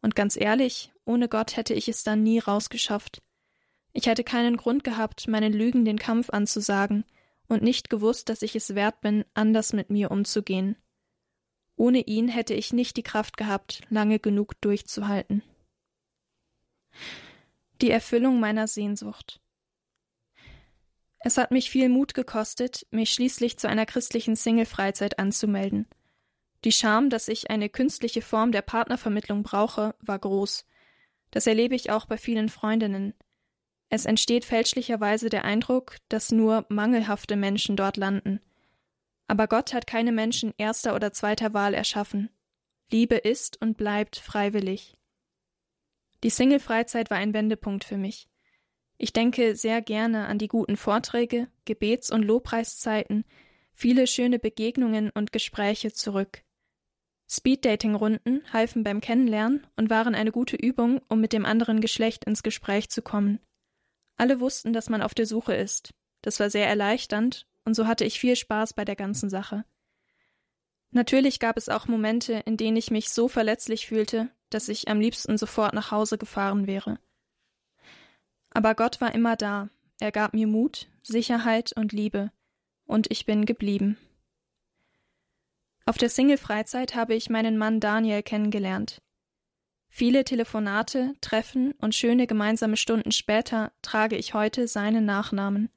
Und 0.00 0.14
ganz 0.14 0.36
ehrlich, 0.36 0.92
ohne 1.04 1.28
Gott 1.28 1.56
hätte 1.56 1.74
ich 1.74 1.88
es 1.88 2.04
dann 2.04 2.22
nie 2.22 2.38
rausgeschafft. 2.38 3.22
Ich 3.92 4.06
hätte 4.06 4.22
keinen 4.22 4.56
Grund 4.56 4.84
gehabt, 4.84 5.26
meinen 5.26 5.52
Lügen 5.52 5.84
den 5.84 5.98
Kampf 5.98 6.30
anzusagen 6.30 7.04
und 7.48 7.62
nicht 7.62 7.90
gewusst, 7.90 8.28
dass 8.28 8.42
ich 8.42 8.54
es 8.54 8.74
wert 8.74 9.00
bin, 9.00 9.24
anders 9.34 9.72
mit 9.72 9.90
mir 9.90 10.10
umzugehen. 10.10 10.76
Ohne 11.76 12.00
ihn 12.00 12.28
hätte 12.28 12.54
ich 12.54 12.72
nicht 12.72 12.96
die 12.96 13.02
Kraft 13.02 13.36
gehabt, 13.36 13.82
lange 13.90 14.18
genug 14.18 14.60
durchzuhalten. 14.60 15.42
Die 17.82 17.90
Erfüllung 17.90 18.40
meiner 18.40 18.68
Sehnsucht. 18.68 19.40
Es 21.26 21.38
hat 21.38 21.50
mich 21.50 21.70
viel 21.72 21.88
Mut 21.88 22.14
gekostet, 22.14 22.86
mich 22.92 23.12
schließlich 23.12 23.58
zu 23.58 23.68
einer 23.68 23.84
christlichen 23.84 24.36
Single-Freizeit 24.36 25.18
anzumelden. 25.18 25.88
Die 26.62 26.70
Scham, 26.70 27.10
dass 27.10 27.26
ich 27.26 27.50
eine 27.50 27.68
künstliche 27.68 28.22
Form 28.22 28.52
der 28.52 28.62
Partnervermittlung 28.62 29.42
brauche, 29.42 29.96
war 29.98 30.20
groß. 30.20 30.64
Das 31.32 31.48
erlebe 31.48 31.74
ich 31.74 31.90
auch 31.90 32.06
bei 32.06 32.16
vielen 32.16 32.48
Freundinnen. 32.48 33.12
Es 33.88 34.04
entsteht 34.04 34.44
fälschlicherweise 34.44 35.28
der 35.28 35.44
Eindruck, 35.44 35.96
dass 36.08 36.30
nur 36.30 36.64
mangelhafte 36.68 37.34
Menschen 37.34 37.74
dort 37.74 37.96
landen. 37.96 38.40
Aber 39.26 39.48
Gott 39.48 39.74
hat 39.74 39.88
keine 39.88 40.12
Menschen 40.12 40.54
erster 40.58 40.94
oder 40.94 41.12
zweiter 41.12 41.52
Wahl 41.52 41.74
erschaffen. 41.74 42.30
Liebe 42.88 43.16
ist 43.16 43.60
und 43.60 43.76
bleibt 43.76 44.14
freiwillig. 44.14 44.96
Die 46.22 46.30
Single-Freizeit 46.30 47.10
war 47.10 47.16
ein 47.16 47.34
Wendepunkt 47.34 47.82
für 47.82 47.96
mich. 47.96 48.28
Ich 48.98 49.12
denke 49.12 49.56
sehr 49.56 49.82
gerne 49.82 50.26
an 50.26 50.38
die 50.38 50.48
guten 50.48 50.76
Vorträge, 50.76 51.48
Gebets- 51.64 52.10
und 52.10 52.22
Lobpreiszeiten, 52.22 53.24
viele 53.72 54.06
schöne 54.06 54.38
Begegnungen 54.38 55.10
und 55.10 55.32
Gespräche 55.32 55.92
zurück. 55.92 56.42
Speed-Dating-Runden 57.28 58.42
halfen 58.52 58.84
beim 58.84 59.00
Kennenlernen 59.00 59.66
und 59.76 59.90
waren 59.90 60.14
eine 60.14 60.32
gute 60.32 60.56
Übung, 60.56 61.00
um 61.08 61.20
mit 61.20 61.32
dem 61.32 61.44
anderen 61.44 61.80
Geschlecht 61.80 62.24
ins 62.24 62.42
Gespräch 62.42 62.88
zu 62.88 63.02
kommen. 63.02 63.40
Alle 64.16 64.40
wussten, 64.40 64.72
dass 64.72 64.88
man 64.88 65.02
auf 65.02 65.12
der 65.12 65.26
Suche 65.26 65.54
ist. 65.54 65.92
Das 66.22 66.40
war 66.40 66.48
sehr 66.48 66.66
erleichternd 66.66 67.46
und 67.64 67.74
so 67.74 67.86
hatte 67.86 68.04
ich 68.04 68.18
viel 68.18 68.36
Spaß 68.36 68.72
bei 68.74 68.84
der 68.84 68.96
ganzen 68.96 69.28
Sache. 69.28 69.64
Natürlich 70.90 71.40
gab 71.40 71.58
es 71.58 71.68
auch 71.68 71.88
Momente, 71.88 72.42
in 72.46 72.56
denen 72.56 72.76
ich 72.76 72.90
mich 72.90 73.10
so 73.10 73.28
verletzlich 73.28 73.86
fühlte, 73.86 74.30
dass 74.48 74.68
ich 74.68 74.88
am 74.88 75.00
liebsten 75.00 75.36
sofort 75.36 75.74
nach 75.74 75.90
Hause 75.90 76.16
gefahren 76.16 76.66
wäre. 76.66 76.98
Aber 78.56 78.74
Gott 78.74 79.02
war 79.02 79.14
immer 79.14 79.36
da. 79.36 79.68
Er 80.00 80.10
gab 80.10 80.32
mir 80.32 80.46
Mut, 80.46 80.88
Sicherheit 81.02 81.74
und 81.76 81.92
Liebe. 81.92 82.32
Und 82.86 83.10
ich 83.10 83.26
bin 83.26 83.44
geblieben. 83.44 83.98
Auf 85.84 85.98
der 85.98 86.08
Single-Freizeit 86.08 86.94
habe 86.94 87.14
ich 87.14 87.28
meinen 87.28 87.58
Mann 87.58 87.80
Daniel 87.80 88.22
kennengelernt. 88.22 89.02
Viele 89.90 90.24
Telefonate, 90.24 91.12
Treffen 91.20 91.72
und 91.72 91.94
schöne 91.94 92.26
gemeinsame 92.26 92.78
Stunden 92.78 93.12
später 93.12 93.72
trage 93.82 94.16
ich 94.16 94.32
heute 94.32 94.68
seinen 94.68 95.04
Nachnamen. 95.04 95.68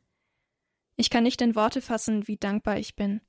Ich 0.96 1.10
kann 1.10 1.24
nicht 1.24 1.42
in 1.42 1.56
Worte 1.56 1.82
fassen, 1.82 2.30
wie 2.30 2.38
dankbar 2.38 2.78
ich 2.78 2.96
bin. 2.96 3.20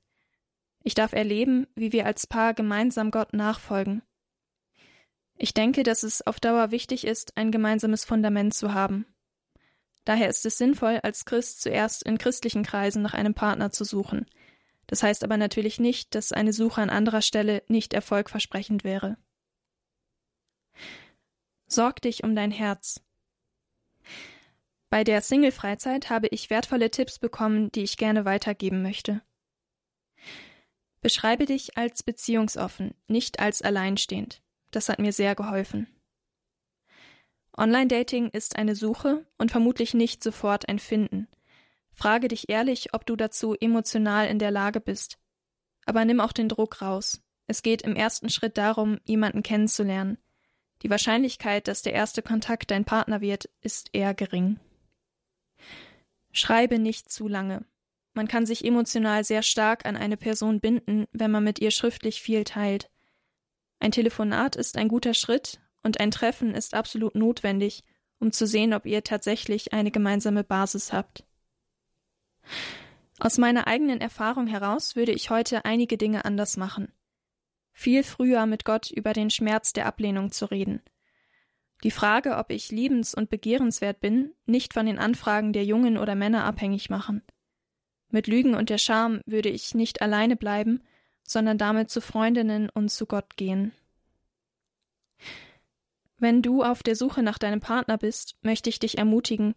Ich 0.81 0.93
darf 0.93 1.11
erleben, 1.11 1.67
wie 1.75 1.91
wir 1.91 2.05
als 2.05 2.25
Paar 2.25 2.53
gemeinsam 2.53 3.11
Gott 3.11 3.33
nachfolgen. 3.33 4.01
Ich 5.35 5.53
denke, 5.53 5.83
dass 5.83 6.03
es 6.03 6.25
auf 6.25 6.39
Dauer 6.39 6.71
wichtig 6.71 7.05
ist, 7.05 7.35
ein 7.35 7.51
gemeinsames 7.51 8.05
Fundament 8.05 8.53
zu 8.53 8.73
haben. 8.73 9.05
Daher 10.05 10.29
ist 10.29 10.45
es 10.45 10.57
sinnvoll, 10.57 10.99
als 11.03 11.25
Christ 11.25 11.61
zuerst 11.61 12.03
in 12.03 12.17
christlichen 12.17 12.63
Kreisen 12.63 13.01
nach 13.01 13.13
einem 13.13 13.33
Partner 13.33 13.71
zu 13.71 13.83
suchen. 13.83 14.25
Das 14.87 15.03
heißt 15.03 15.23
aber 15.23 15.37
natürlich 15.37 15.79
nicht, 15.79 16.15
dass 16.15 16.31
eine 16.31 16.53
Suche 16.53 16.81
an 16.81 16.89
anderer 16.89 17.21
Stelle 17.21 17.63
nicht 17.67 17.93
erfolgversprechend 17.93 18.83
wäre. 18.83 19.17
Sorg 21.67 22.01
dich 22.01 22.23
um 22.23 22.35
dein 22.35 22.51
Herz. 22.51 23.01
Bei 24.89 25.05
der 25.05 25.21
Single-Freizeit 25.21 26.09
habe 26.09 26.27
ich 26.27 26.49
wertvolle 26.49 26.91
Tipps 26.91 27.17
bekommen, 27.19 27.71
die 27.71 27.83
ich 27.83 27.95
gerne 27.95 28.25
weitergeben 28.25 28.81
möchte. 28.81 29.21
Beschreibe 30.99 31.45
dich 31.45 31.77
als 31.77 32.03
beziehungsoffen, 32.03 32.93
nicht 33.07 33.39
als 33.39 33.61
alleinstehend. 33.61 34.41
Das 34.71 34.89
hat 34.89 34.99
mir 34.99 35.13
sehr 35.13 35.35
geholfen. 35.35 35.87
Online-Dating 37.57 38.29
ist 38.29 38.55
eine 38.55 38.75
Suche 38.75 39.25
und 39.37 39.51
vermutlich 39.51 39.93
nicht 39.93 40.23
sofort 40.23 40.69
ein 40.69 40.79
Finden. 40.79 41.27
Frage 41.93 42.29
dich 42.29 42.49
ehrlich, 42.49 42.93
ob 42.93 43.05
du 43.05 43.15
dazu 43.15 43.55
emotional 43.59 44.27
in 44.27 44.39
der 44.39 44.51
Lage 44.51 44.79
bist. 44.79 45.19
Aber 45.85 46.05
nimm 46.05 46.21
auch 46.21 46.31
den 46.31 46.49
Druck 46.49 46.81
raus. 46.81 47.21
Es 47.47 47.63
geht 47.63 47.81
im 47.81 47.95
ersten 47.95 48.29
Schritt 48.29 48.57
darum, 48.57 48.99
jemanden 49.03 49.43
kennenzulernen. 49.43 50.17
Die 50.83 50.89
Wahrscheinlichkeit, 50.89 51.67
dass 51.67 51.81
der 51.81 51.93
erste 51.93 52.21
Kontakt 52.21 52.71
dein 52.71 52.85
Partner 52.85 53.21
wird, 53.21 53.49
ist 53.61 53.89
eher 53.91 54.13
gering. 54.13 54.59
Schreibe 56.31 56.79
nicht 56.79 57.11
zu 57.11 57.27
lange. 57.27 57.65
Man 58.13 58.27
kann 58.27 58.45
sich 58.45 58.65
emotional 58.65 59.23
sehr 59.23 59.43
stark 59.43 59.85
an 59.85 59.95
eine 59.95 60.17
Person 60.17 60.59
binden, 60.59 61.05
wenn 61.11 61.31
man 61.31 61.43
mit 61.43 61.59
ihr 61.59 61.71
schriftlich 61.71 62.21
viel 62.21 62.45
teilt. 62.45 62.89
Ein 63.79 63.91
Telefonat 63.91 64.55
ist 64.55 64.77
ein 64.77 64.87
guter 64.87 65.13
Schritt 65.13 65.59
und 65.83 65.99
ein 65.99 66.11
Treffen 66.11 66.53
ist 66.53 66.73
absolut 66.73 67.15
notwendig, 67.15 67.83
um 68.19 68.31
zu 68.31 68.45
sehen, 68.45 68.73
ob 68.73 68.85
ihr 68.85 69.03
tatsächlich 69.03 69.73
eine 69.73 69.91
gemeinsame 69.91 70.43
Basis 70.43 70.93
habt. 70.93 71.25
Aus 73.19 73.37
meiner 73.37 73.67
eigenen 73.67 74.01
Erfahrung 74.01 74.47
heraus 74.47 74.95
würde 74.95 75.11
ich 75.11 75.29
heute 75.29 75.65
einige 75.65 75.97
Dinge 75.97 76.25
anders 76.25 76.57
machen. 76.57 76.91
Viel 77.71 78.03
früher 78.03 78.45
mit 78.45 78.65
Gott 78.65 78.91
über 78.91 79.13
den 79.13 79.29
Schmerz 79.29 79.73
der 79.73 79.85
Ablehnung 79.85 80.31
zu 80.31 80.45
reden. 80.45 80.81
Die 81.83 81.91
Frage, 81.91 82.37
ob 82.37 82.51
ich 82.51 82.69
liebens- 82.69 83.15
und 83.15 83.29
begehrenswert 83.29 84.01
bin, 84.01 84.33
nicht 84.45 84.73
von 84.73 84.85
den 84.85 84.99
Anfragen 84.99 85.53
der 85.53 85.65
Jungen 85.65 85.97
oder 85.97 86.15
Männer 86.15 86.45
abhängig 86.45 86.89
machen. 86.89 87.23
Mit 88.09 88.27
Lügen 88.27 88.55
und 88.55 88.69
der 88.69 88.77
Scham 88.77 89.21
würde 89.25 89.49
ich 89.49 89.73
nicht 89.73 90.01
alleine 90.01 90.35
bleiben, 90.35 90.83
sondern 91.23 91.57
damit 91.57 91.89
zu 91.89 92.01
Freundinnen 92.01 92.69
und 92.69 92.89
zu 92.89 93.05
Gott 93.05 93.37
gehen. 93.37 93.71
Wenn 96.21 96.43
du 96.43 96.61
auf 96.61 96.83
der 96.83 96.95
Suche 96.95 97.23
nach 97.23 97.39
deinem 97.39 97.61
Partner 97.61 97.97
bist, 97.97 98.35
möchte 98.43 98.69
ich 98.69 98.77
dich 98.77 98.99
ermutigen, 98.99 99.55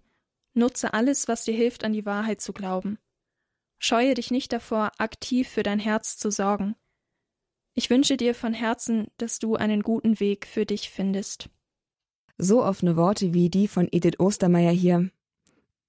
nutze 0.55 0.94
alles, 0.94 1.29
was 1.29 1.44
dir 1.44 1.53
hilft, 1.53 1.85
an 1.85 1.92
die 1.92 2.07
Wahrheit 2.07 2.40
zu 2.40 2.55
glauben. 2.55 2.98
Scheue 3.79 4.14
dich 4.14 4.31
nicht 4.31 4.50
davor, 4.50 4.92
aktiv 4.96 5.46
für 5.46 5.62
dein 5.62 5.79
Herz 5.79 6.16
zu 6.16 6.31
sorgen. 6.31 6.74
Ich 7.74 7.90
wünsche 7.90 8.16
dir 8.16 8.35
von 8.35 8.55
Herzen, 8.55 9.09
dass 9.18 9.38
du 9.38 9.57
einen 9.57 9.83
guten 9.83 10.18
Weg 10.20 10.46
für 10.46 10.64
dich 10.64 10.88
findest. 10.88 11.50
So 12.38 12.64
offene 12.64 12.96
Worte 12.96 13.35
wie 13.35 13.50
die 13.50 13.68
von 13.68 13.87
Edith 13.92 14.18
Ostermeier 14.18 14.72
hier. 14.72 15.11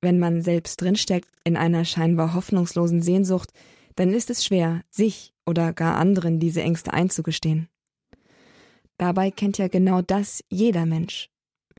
Wenn 0.02 0.20
man 0.20 0.42
selbst 0.42 0.82
drinsteckt 0.82 1.30
in 1.46 1.56
einer 1.56 1.86
scheinbar 1.86 2.34
hoffnungslosen 2.34 3.02
Sehnsucht, 3.02 3.52
dann 3.96 4.12
ist 4.12 4.30
es 4.30 4.44
schwer, 4.44 4.84
sich 4.90 5.34
oder 5.46 5.72
gar 5.72 5.96
anderen 5.96 6.42
diese 6.42 6.62
Ängste 6.62 6.92
einzugestehen. 6.92 7.70
Dabei 8.98 9.32
kennt 9.32 9.58
ja 9.58 9.68
genau 9.68 10.02
das 10.02 10.44
jeder 10.50 10.86
Mensch. 10.86 11.30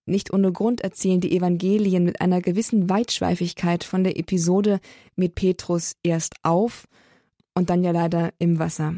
Nicht 0.04 0.32
ohne 0.32 0.52
Grund 0.52 0.82
erzählen 0.82 1.20
die 1.20 1.36
Evangelien 1.36 2.04
mit 2.04 2.20
einer 2.20 2.40
gewissen 2.40 2.88
Weitschweifigkeit 2.88 3.82
von 3.82 4.04
der 4.04 4.16
Episode 4.18 4.80
mit 5.16 5.34
Petrus 5.34 5.96
erst 6.02 6.34
auf 6.42 6.86
und 7.54 7.70
dann 7.70 7.82
ja 7.82 7.90
leider 7.90 8.32
im 8.38 8.58
Wasser. 8.58 8.94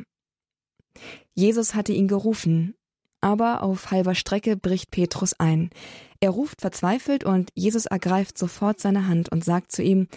Jesus 1.34 1.74
hatte 1.74 1.92
ihn 1.92 2.08
gerufen, 2.08 2.74
aber 3.20 3.62
auf 3.62 3.90
halber 3.90 4.14
Strecke 4.14 4.56
bricht 4.56 4.90
Petrus 4.90 5.32
ein. 5.38 5.70
Er 6.20 6.30
ruft 6.30 6.60
verzweifelt 6.60 7.24
und 7.24 7.50
Jesus 7.54 7.86
ergreift 7.86 8.36
sofort 8.36 8.80
seine 8.80 9.08
Hand 9.08 9.30
und 9.30 9.44
sagt 9.44 9.72
zu 9.72 9.82
ihm, 9.82 10.08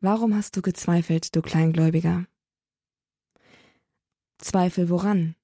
Warum 0.00 0.34
hast 0.34 0.56
du 0.56 0.62
gezweifelt, 0.62 1.34
du 1.34 1.40
Kleingläubiger? 1.40 2.26
Zweifel 4.38 4.90
woran? 4.90 5.34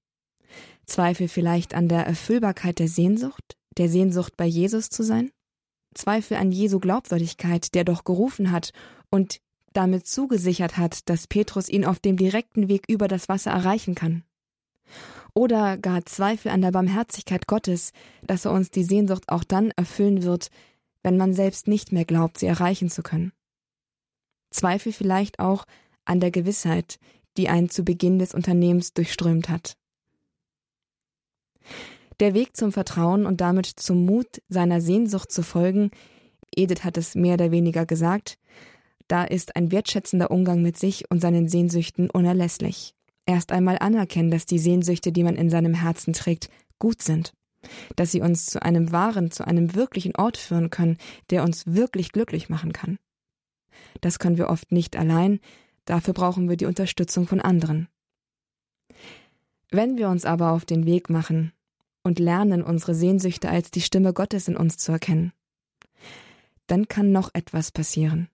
Zweifel 0.93 1.27
vielleicht 1.27 1.73
an 1.73 1.89
der 1.89 2.07
Erfüllbarkeit 2.07 2.79
der 2.79 2.87
Sehnsucht, 2.87 3.57
der 3.79 3.89
Sehnsucht 3.89 4.37
bei 4.37 4.45
Jesus 4.45 4.91
zu 4.91 5.03
sein? 5.03 5.31
Zweifel 5.95 6.37
an 6.37 6.53
Jesu 6.53 6.81
Glaubwürdigkeit, 6.81 7.75
der 7.75 7.85
doch 7.85 8.05
gerufen 8.05 8.51
hat 8.51 8.75
und 9.11 9.41
damit 9.73 10.07
zugesichert 10.07 10.77
hat, 10.77 11.09
dass 11.09 11.27
Petrus 11.27 11.71
ihn 11.71 11.87
auf 11.87 11.99
dem 11.99 12.19
direkten 12.19 12.69
Weg 12.69 12.85
über 12.89 13.09
das 13.09 13.31
Wasser 13.31 13.53
erreichen 13.53 13.95
kann. 13.95 14.25
Oder 15.33 15.79
gar 15.79 16.05
Zweifel 16.05 16.51
an 16.51 16.61
der 16.61 16.73
Barmherzigkeit 16.73 17.47
Gottes, 17.47 17.93
dass 18.23 18.45
er 18.45 18.53
uns 18.53 18.71
die 18.71 18.85
Sehnsucht 18.85 19.31
auch 19.31 19.45
dann 19.45 19.71
erfüllen 19.71 20.25
wird, 20.25 20.51
wenn 21.03 21.17
man 21.17 21.33
selbst 21.33 21.69
nicht 21.69 21.93
mehr 21.93 22.05
glaubt, 22.05 22.39
sie 22.39 22.47
erreichen 22.49 22.91
zu 22.91 23.03
können. 23.03 23.33
Zweifel 24.51 24.93
vielleicht 24.93 25.39
auch 25.39 25.65
an 26.05 26.21
der 26.21 26.31
Gewissheit, 26.31 26.99
die 27.39 27.49
einen 27.49 27.71
zu 27.71 27.83
Beginn 27.83 28.19
des 28.19 28.35
Unternehmens 28.35 28.93
durchströmt 28.93 29.49
hat. 29.49 29.79
Der 32.21 32.35
Weg 32.35 32.57
zum 32.57 32.73
Vertrauen 32.73 33.27
und 33.27 33.41
damit 33.41 33.67
zum 33.67 34.05
Mut, 34.05 34.43
seiner 34.49 34.81
Sehnsucht 34.81 35.33
zu 35.33 35.43
folgen, 35.43 35.91
Edith 36.55 36.85
hat 36.85 36.97
es 36.97 37.15
mehr 37.15 37.35
oder 37.35 37.51
weniger 37.51 37.87
gesagt, 37.87 38.39
da 39.09 39.25
ist 39.25 39.57
ein 39.57 39.73
wertschätzender 39.73 40.31
Umgang 40.31 40.63
mit 40.63 40.79
sich 40.79 41.11
und 41.11 41.21
seinen 41.21 41.49
Sehnsüchten 41.49 42.11
unerlässlich. 42.11 42.95
Erst 43.27 43.53
einmal 43.53 43.79
anerkennen, 43.79 44.31
dass 44.31 44.47
die 44.47 44.59
Sehnsüchte, 44.59 45.13
die 45.13 45.23
man 45.23 45.37
in 45.37 45.51
seinem 45.51 45.75
Herzen 45.75 46.13
trägt, 46.13 46.49
gut 46.79 47.03
sind, 47.03 47.33
dass 47.97 48.11
sie 48.11 48.21
uns 48.21 48.47
zu 48.47 48.63
einem 48.63 48.93
wahren, 48.93 49.31
zu 49.31 49.47
einem 49.47 49.75
wirklichen 49.75 50.17
Ort 50.17 50.37
führen 50.37 50.71
können, 50.71 50.99
der 51.31 51.45
uns 51.45 51.67
wirklich 51.67 52.13
glücklich 52.13 52.49
machen 52.49 52.73
kann. 52.73 52.99
Das 54.01 54.19
können 54.19 54.39
wir 54.39 54.49
oft 54.49 54.73
nicht 54.73 54.97
allein, 54.97 55.41
dafür 55.85 56.15
brauchen 56.15 56.49
wir 56.49 56.57
die 56.57 56.67
Unterstützung 56.67 57.27
von 57.27 57.41
anderen. 57.41 57.89
Wenn 59.71 59.97
wir 59.97 60.09
uns 60.09 60.25
aber 60.25 60.53
auf 60.53 60.65
den 60.65 60.85
Weg 60.85 61.09
machen, 61.09 61.53
und 62.03 62.19
lernen, 62.19 62.63
unsere 62.63 62.95
Sehnsüchte 62.95 63.49
als 63.49 63.71
die 63.71 63.81
Stimme 63.81 64.13
Gottes 64.13 64.49
in 64.49 64.57
uns 64.57 64.77
zu 64.77 64.93
erkennen. 64.93 65.33
Dann 66.67 66.89
kann 66.89 67.13
noch 67.13 67.31
etwas 67.35 67.71
passieren. 67.71 68.29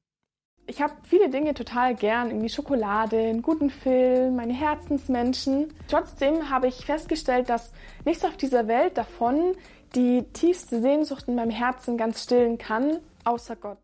Ich 0.66 0.82
habe 0.82 0.92
viele 1.02 1.30
Dinge 1.30 1.54
total 1.54 1.94
gern, 1.94 2.28
irgendwie 2.28 2.50
Schokolade, 2.50 3.18
einen 3.18 3.40
guten 3.40 3.70
Film, 3.70 4.36
meine 4.36 4.52
Herzensmenschen. 4.52 5.72
Trotzdem 5.88 6.50
habe 6.50 6.68
ich 6.68 6.84
festgestellt, 6.84 7.48
dass 7.48 7.72
nichts 8.04 8.24
auf 8.24 8.36
dieser 8.36 8.68
Welt 8.68 8.98
davon 8.98 9.54
die 9.94 10.24
tiefste 10.34 10.82
Sehnsucht 10.82 11.26
in 11.26 11.36
meinem 11.36 11.50
Herzen 11.50 11.96
ganz 11.96 12.22
stillen 12.22 12.58
kann, 12.58 12.98
außer 13.24 13.56
Gott. 13.56 13.78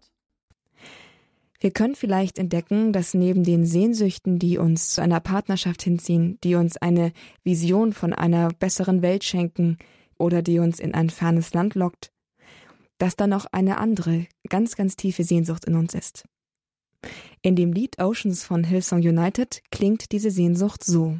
Wir 1.64 1.70
können 1.70 1.94
vielleicht 1.94 2.38
entdecken, 2.38 2.92
dass 2.92 3.14
neben 3.14 3.42
den 3.42 3.64
Sehnsüchten, 3.64 4.38
die 4.38 4.58
uns 4.58 4.90
zu 4.90 5.00
einer 5.00 5.20
Partnerschaft 5.20 5.80
hinziehen, 5.80 6.38
die 6.44 6.56
uns 6.56 6.76
eine 6.76 7.10
Vision 7.42 7.94
von 7.94 8.12
einer 8.12 8.50
besseren 8.50 9.00
Welt 9.00 9.24
schenken 9.24 9.78
oder 10.18 10.42
die 10.42 10.58
uns 10.58 10.78
in 10.78 10.92
ein 10.92 11.08
fernes 11.08 11.54
Land 11.54 11.74
lockt, 11.74 12.12
dass 12.98 13.16
da 13.16 13.26
noch 13.26 13.46
eine 13.46 13.78
andere, 13.78 14.26
ganz, 14.50 14.76
ganz 14.76 14.96
tiefe 14.96 15.24
Sehnsucht 15.24 15.64
in 15.64 15.76
uns 15.76 15.94
ist. 15.94 16.26
In 17.40 17.56
dem 17.56 17.72
Lied 17.72 17.98
Oceans 17.98 18.44
von 18.44 18.62
Hillsong 18.62 18.98
United 18.98 19.62
klingt 19.70 20.12
diese 20.12 20.30
Sehnsucht 20.30 20.84
so. 20.84 21.18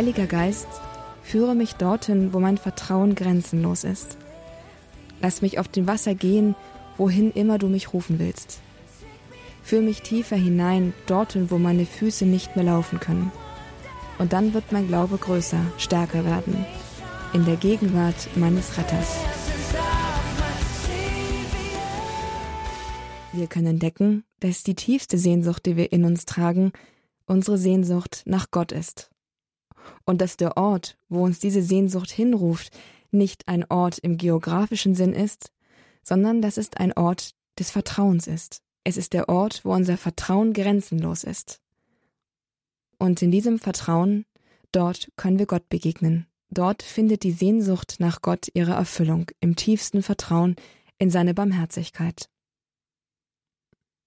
Heiliger 0.00 0.26
Geist, 0.26 0.66
führe 1.22 1.54
mich 1.54 1.74
dorthin, 1.74 2.32
wo 2.32 2.40
mein 2.40 2.56
Vertrauen 2.56 3.14
grenzenlos 3.14 3.84
ist. 3.84 4.16
Lass 5.20 5.42
mich 5.42 5.58
auf 5.58 5.68
dem 5.68 5.86
Wasser 5.86 6.14
gehen, 6.14 6.54
wohin 6.96 7.30
immer 7.32 7.58
du 7.58 7.68
mich 7.68 7.92
rufen 7.92 8.18
willst. 8.18 8.60
Führ 9.62 9.82
mich 9.82 10.00
tiefer 10.00 10.36
hinein, 10.36 10.94
dorthin, 11.04 11.50
wo 11.50 11.58
meine 11.58 11.84
Füße 11.84 12.24
nicht 12.24 12.56
mehr 12.56 12.64
laufen 12.64 12.98
können. 12.98 13.30
Und 14.16 14.32
dann 14.32 14.54
wird 14.54 14.72
mein 14.72 14.88
Glaube 14.88 15.18
größer, 15.18 15.60
stärker 15.76 16.24
werden, 16.24 16.64
in 17.34 17.44
der 17.44 17.56
Gegenwart 17.56 18.34
meines 18.36 18.78
Retters. 18.78 19.18
Wir 23.34 23.48
können 23.48 23.66
entdecken, 23.66 24.24
dass 24.38 24.62
die 24.62 24.76
tiefste 24.76 25.18
Sehnsucht, 25.18 25.66
die 25.66 25.76
wir 25.76 25.92
in 25.92 26.06
uns 26.06 26.24
tragen, 26.24 26.72
unsere 27.26 27.58
Sehnsucht 27.58 28.22
nach 28.24 28.46
Gott 28.50 28.72
ist 28.72 29.10
und 30.10 30.20
dass 30.20 30.36
der 30.36 30.56
Ort, 30.56 30.98
wo 31.08 31.24
uns 31.24 31.38
diese 31.38 31.62
Sehnsucht 31.62 32.10
hinruft, 32.10 32.76
nicht 33.10 33.48
ein 33.48 33.64
Ort 33.70 33.98
im 33.98 34.18
geografischen 34.18 34.94
Sinn 34.94 35.14
ist, 35.14 35.50
sondern 36.02 36.42
dass 36.42 36.58
es 36.58 36.70
ein 36.76 36.92
Ort 36.92 37.34
des 37.58 37.70
Vertrauens 37.70 38.26
ist. 38.26 38.62
Es 38.84 38.96
ist 38.96 39.14
der 39.14 39.28
Ort, 39.28 39.64
wo 39.64 39.72
unser 39.72 39.96
Vertrauen 39.96 40.52
grenzenlos 40.52 41.24
ist. 41.24 41.60
Und 42.98 43.22
in 43.22 43.30
diesem 43.30 43.58
Vertrauen 43.58 44.26
Dort 44.72 45.10
können 45.16 45.38
wir 45.38 45.46
Gott 45.46 45.68
begegnen. 45.68 46.26
Dort 46.50 46.82
findet 46.82 47.22
die 47.22 47.32
Sehnsucht 47.32 47.96
nach 47.98 48.22
Gott 48.22 48.48
ihre 48.54 48.72
Erfüllung 48.72 49.26
im 49.40 49.56
tiefsten 49.56 50.02
Vertrauen 50.02 50.56
in 50.98 51.10
seine 51.10 51.34
Barmherzigkeit. 51.34 52.28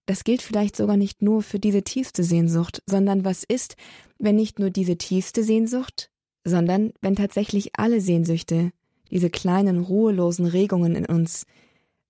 Das 0.06 0.24
gilt 0.24 0.42
vielleicht 0.42 0.76
sogar 0.76 0.98
nicht 0.98 1.22
nur 1.22 1.42
für 1.42 1.60
diese 1.60 1.84
tiefste 1.84 2.24
Sehnsucht, 2.24 2.82
sondern 2.86 3.24
was 3.24 3.44
ist, 3.44 3.78
wenn 4.18 4.36
nicht 4.36 4.60
nur 4.60 4.70
diese 4.70 4.98
tiefste 4.98 5.44
Sehnsucht, 5.44 6.12
sondern 6.44 6.92
wenn 7.02 7.16
tatsächlich 7.16 7.72
alle 7.78 8.02
Sehnsüchte, 8.02 8.72
diese 9.12 9.30
kleinen 9.30 9.80
ruhelosen 9.80 10.46
Regungen 10.46 10.96
in 10.96 11.06
uns, 11.06 11.46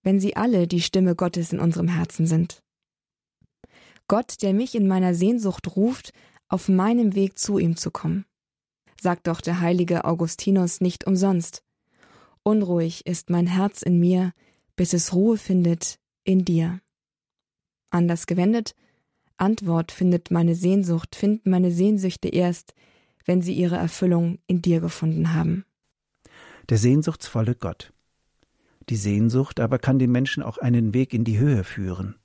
wenn 0.01 0.19
sie 0.19 0.35
alle 0.35 0.67
die 0.67 0.81
Stimme 0.81 1.15
Gottes 1.15 1.53
in 1.53 1.59
unserem 1.59 1.87
Herzen 1.87 2.25
sind. 2.25 2.63
Gott, 4.07 4.41
der 4.41 4.53
mich 4.53 4.75
in 4.75 4.87
meiner 4.87 5.13
Sehnsucht 5.13 5.75
ruft, 5.75 6.13
auf 6.49 6.69
meinem 6.69 7.15
Weg 7.15 7.37
zu 7.39 7.57
ihm 7.57 7.75
zu 7.77 7.91
kommen. 7.91 8.25
Sagt 9.01 9.27
doch 9.27 9.41
der 9.41 9.59
heilige 9.59 10.05
Augustinus 10.05 10.81
nicht 10.81 11.05
umsonst. 11.05 11.63
Unruhig 12.43 13.05
ist 13.05 13.29
mein 13.29 13.47
Herz 13.47 13.81
in 13.81 13.99
mir, 13.99 14.33
bis 14.75 14.93
es 14.93 15.13
Ruhe 15.13 15.37
findet 15.37 15.99
in 16.23 16.45
dir. 16.45 16.79
Anders 17.93 18.25
gewendet, 18.25 18.75
Antwort 19.37 19.91
findet 19.91 20.31
meine 20.31 20.55
Sehnsucht, 20.55 21.15
finden 21.15 21.51
meine 21.51 21.71
Sehnsüchte 21.71 22.27
erst, 22.27 22.73
wenn 23.23 23.41
sie 23.41 23.53
ihre 23.53 23.75
Erfüllung 23.75 24.39
in 24.47 24.63
dir 24.63 24.79
gefunden 24.79 25.33
haben. 25.33 25.63
Der 26.69 26.77
sehnsuchtsvolle 26.77 27.53
Gott. 27.53 27.93
Die 28.89 28.95
Sehnsucht 28.95 29.59
aber 29.59 29.77
kann 29.77 29.99
den 29.99 30.11
Menschen 30.11 30.41
auch 30.41 30.57
einen 30.57 30.93
Weg 30.93 31.13
in 31.13 31.23
die 31.23 31.37
Höhe 31.37 31.63
führen. 31.63 32.15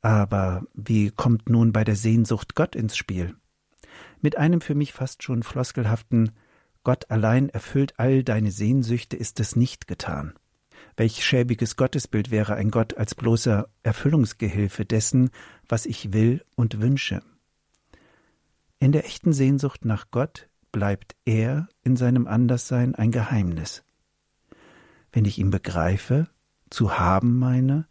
Aber 0.00 0.64
wie 0.74 1.10
kommt 1.10 1.48
nun 1.48 1.72
bei 1.72 1.82
der 1.82 1.96
Sehnsucht 1.96 2.54
Gott 2.54 2.76
ins 2.76 2.96
Spiel? 2.96 3.34
Mit 4.20 4.36
einem 4.36 4.60
für 4.60 4.76
mich 4.76 4.92
fast 4.92 5.24
schon 5.24 5.42
floskelhaften 5.42 6.30
Gott 6.84 7.10
allein 7.10 7.48
erfüllt 7.48 7.94
all 7.98 8.22
deine 8.22 8.52
Sehnsüchte 8.52 9.16
ist 9.16 9.40
es 9.40 9.56
nicht 9.56 9.88
getan. 9.88 10.34
Welch 10.96 11.24
schäbiges 11.24 11.76
Gottesbild 11.76 12.30
wäre 12.30 12.54
ein 12.54 12.70
Gott 12.70 12.96
als 12.96 13.14
bloßer 13.14 13.68
Erfüllungsgehilfe 13.82 14.84
dessen, 14.84 15.30
was 15.68 15.86
ich 15.86 16.12
will 16.12 16.44
und 16.56 16.80
wünsche. 16.80 17.22
In 18.80 18.92
der 18.92 19.06
echten 19.06 19.32
Sehnsucht 19.32 19.84
nach 19.84 20.10
Gott 20.10 20.48
bleibt 20.72 21.16
er 21.24 21.68
in 21.82 21.96
seinem 21.96 22.26
Anderssein 22.26 22.94
ein 22.94 23.10
Geheimnis. 23.10 23.82
Wenn 25.12 25.24
ich 25.24 25.38
ihn 25.38 25.50
begreife, 25.50 26.28
zu 26.70 26.98
haben 26.98 27.38
meine, 27.38 27.86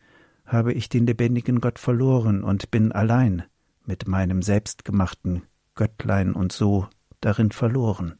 habe 0.46 0.74
ich 0.74 0.88
den 0.88 1.06
lebendigen 1.06 1.60
Gott 1.60 1.80
verloren 1.80 2.44
und 2.44 2.72
bin 2.72 2.92
allein 2.92 3.44
mit 3.86 4.08
meinem 4.08 4.42
selbstgemachten 4.42 5.44
Göttlein 5.76 6.34
und 6.34 6.52
so 6.52 6.88
darin 7.22 7.52
verloren. 7.52 8.20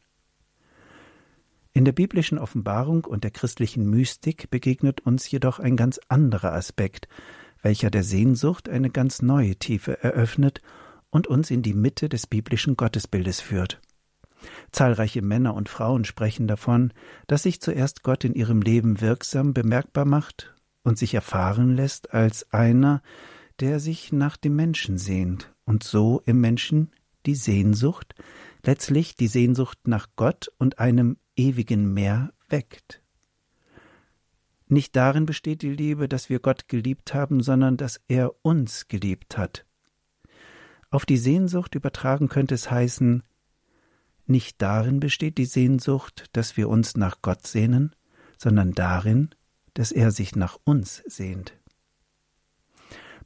In 1.78 1.84
der 1.84 1.92
biblischen 1.92 2.38
Offenbarung 2.38 3.04
und 3.04 3.22
der 3.22 3.30
christlichen 3.30 3.88
Mystik 3.88 4.50
begegnet 4.50 5.00
uns 5.02 5.30
jedoch 5.30 5.60
ein 5.60 5.76
ganz 5.76 6.00
anderer 6.08 6.52
Aspekt, 6.52 7.06
welcher 7.62 7.88
der 7.88 8.02
Sehnsucht 8.02 8.68
eine 8.68 8.90
ganz 8.90 9.22
neue 9.22 9.54
Tiefe 9.54 10.02
eröffnet 10.02 10.60
und 11.10 11.28
uns 11.28 11.52
in 11.52 11.62
die 11.62 11.74
Mitte 11.74 12.08
des 12.08 12.26
biblischen 12.26 12.76
Gottesbildes 12.76 13.40
führt. 13.40 13.80
Zahlreiche 14.72 15.22
Männer 15.22 15.54
und 15.54 15.68
Frauen 15.68 16.04
sprechen 16.04 16.48
davon, 16.48 16.92
dass 17.28 17.44
sich 17.44 17.60
zuerst 17.60 18.02
Gott 18.02 18.24
in 18.24 18.34
ihrem 18.34 18.60
Leben 18.60 19.00
wirksam 19.00 19.54
bemerkbar 19.54 20.04
macht 20.04 20.56
und 20.82 20.98
sich 20.98 21.14
erfahren 21.14 21.76
lässt 21.76 22.12
als 22.12 22.52
einer, 22.52 23.02
der 23.60 23.78
sich 23.78 24.10
nach 24.10 24.36
dem 24.36 24.56
Menschen 24.56 24.98
sehnt 24.98 25.54
und 25.64 25.84
so 25.84 26.22
im 26.26 26.40
Menschen 26.40 26.90
die 27.24 27.36
Sehnsucht, 27.36 28.16
letztlich 28.64 29.14
die 29.14 29.28
Sehnsucht 29.28 29.86
nach 29.86 30.08
Gott 30.16 30.50
und 30.58 30.80
einem 30.80 31.18
ewigen 31.38 31.94
Meer 31.94 32.32
weckt. 32.48 33.02
Nicht 34.66 34.96
darin 34.96 35.24
besteht 35.24 35.62
die 35.62 35.70
Liebe, 35.70 36.08
dass 36.08 36.28
wir 36.28 36.40
Gott 36.40 36.68
geliebt 36.68 37.14
haben, 37.14 37.42
sondern 37.42 37.78
dass 37.78 38.00
er 38.08 38.32
uns 38.44 38.88
geliebt 38.88 39.38
hat. 39.38 39.64
Auf 40.90 41.06
die 41.06 41.16
Sehnsucht 41.16 41.74
übertragen 41.74 42.28
könnte 42.28 42.54
es 42.54 42.70
heißen, 42.70 43.22
nicht 44.26 44.60
darin 44.60 45.00
besteht 45.00 45.38
die 45.38 45.46
Sehnsucht, 45.46 46.26
dass 46.32 46.58
wir 46.58 46.68
uns 46.68 46.98
nach 46.98 47.22
Gott 47.22 47.46
sehnen, 47.46 47.96
sondern 48.36 48.72
darin, 48.72 49.30
dass 49.72 49.90
er 49.90 50.10
sich 50.10 50.36
nach 50.36 50.58
uns 50.64 51.02
sehnt. 51.06 51.54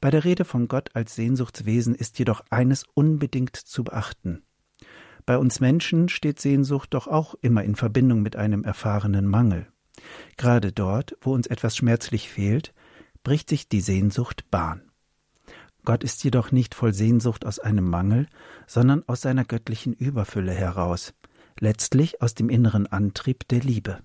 Bei 0.01 0.11
der 0.11 0.25
Rede 0.25 0.45
von 0.45 0.69
Gott 0.69 0.95
als 0.95 1.17
Sehnsuchtswesen 1.17 1.95
ist 1.97 2.19
jedoch 2.21 2.45
eines 2.51 2.85
unbedingt 2.95 3.57
zu 3.57 3.83
beachten. 3.83 4.45
Bei 5.27 5.39
uns 5.39 5.61
Menschen 5.61 6.09
steht 6.09 6.41
Sehnsucht 6.41 6.95
doch 6.95 7.07
auch 7.07 7.35
immer 7.41 7.63
in 7.65 7.77
Verbindung 7.77 8.23
mit 8.23 8.37
einem 8.37 8.65
erfahrenen 8.65 9.27
Mangel. 9.27 9.67
Gerade 10.37 10.73
dort, 10.73 11.17
wo 11.21 11.33
uns 11.33 11.47
etwas 11.47 11.77
schmerzlich 11.77 12.29
fehlt, 12.29 12.75
bricht 13.23 13.49
sich 13.49 13.69
die 13.69 13.81
Sehnsucht 13.81 14.51
Bahn. 14.51 14.83
Gott 15.85 16.05
ist 16.05 16.23
jedoch 16.25 16.53
nicht 16.53 16.75
voll 16.75 16.93
Sehnsucht 16.93 17.45
aus 17.45 17.59
einem 17.59 17.89
Mangel, 17.89 18.27
sondern 18.67 19.03
aus 19.09 19.21
seiner 19.21 19.45
göttlichen 19.45 19.93
Überfülle 19.93 20.53
heraus, 20.53 21.15
letztlich 21.59 22.23
aus 22.23 22.35
dem 22.35 22.49
inneren 22.49 22.87
Antrieb 22.87 23.47
der 23.49 23.61
Liebe. 23.61 23.99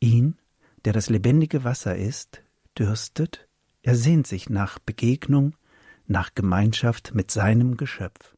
Ihn 0.00 0.36
der 0.84 0.92
das 0.92 1.10
lebendige 1.10 1.64
Wasser 1.64 1.96
ist, 1.96 2.42
dürstet, 2.78 3.48
er 3.82 3.96
sehnt 3.96 4.26
sich 4.26 4.50
nach 4.50 4.78
Begegnung, 4.78 5.56
nach 6.06 6.34
Gemeinschaft 6.34 7.14
mit 7.14 7.30
seinem 7.30 7.76
Geschöpf. 7.76 8.36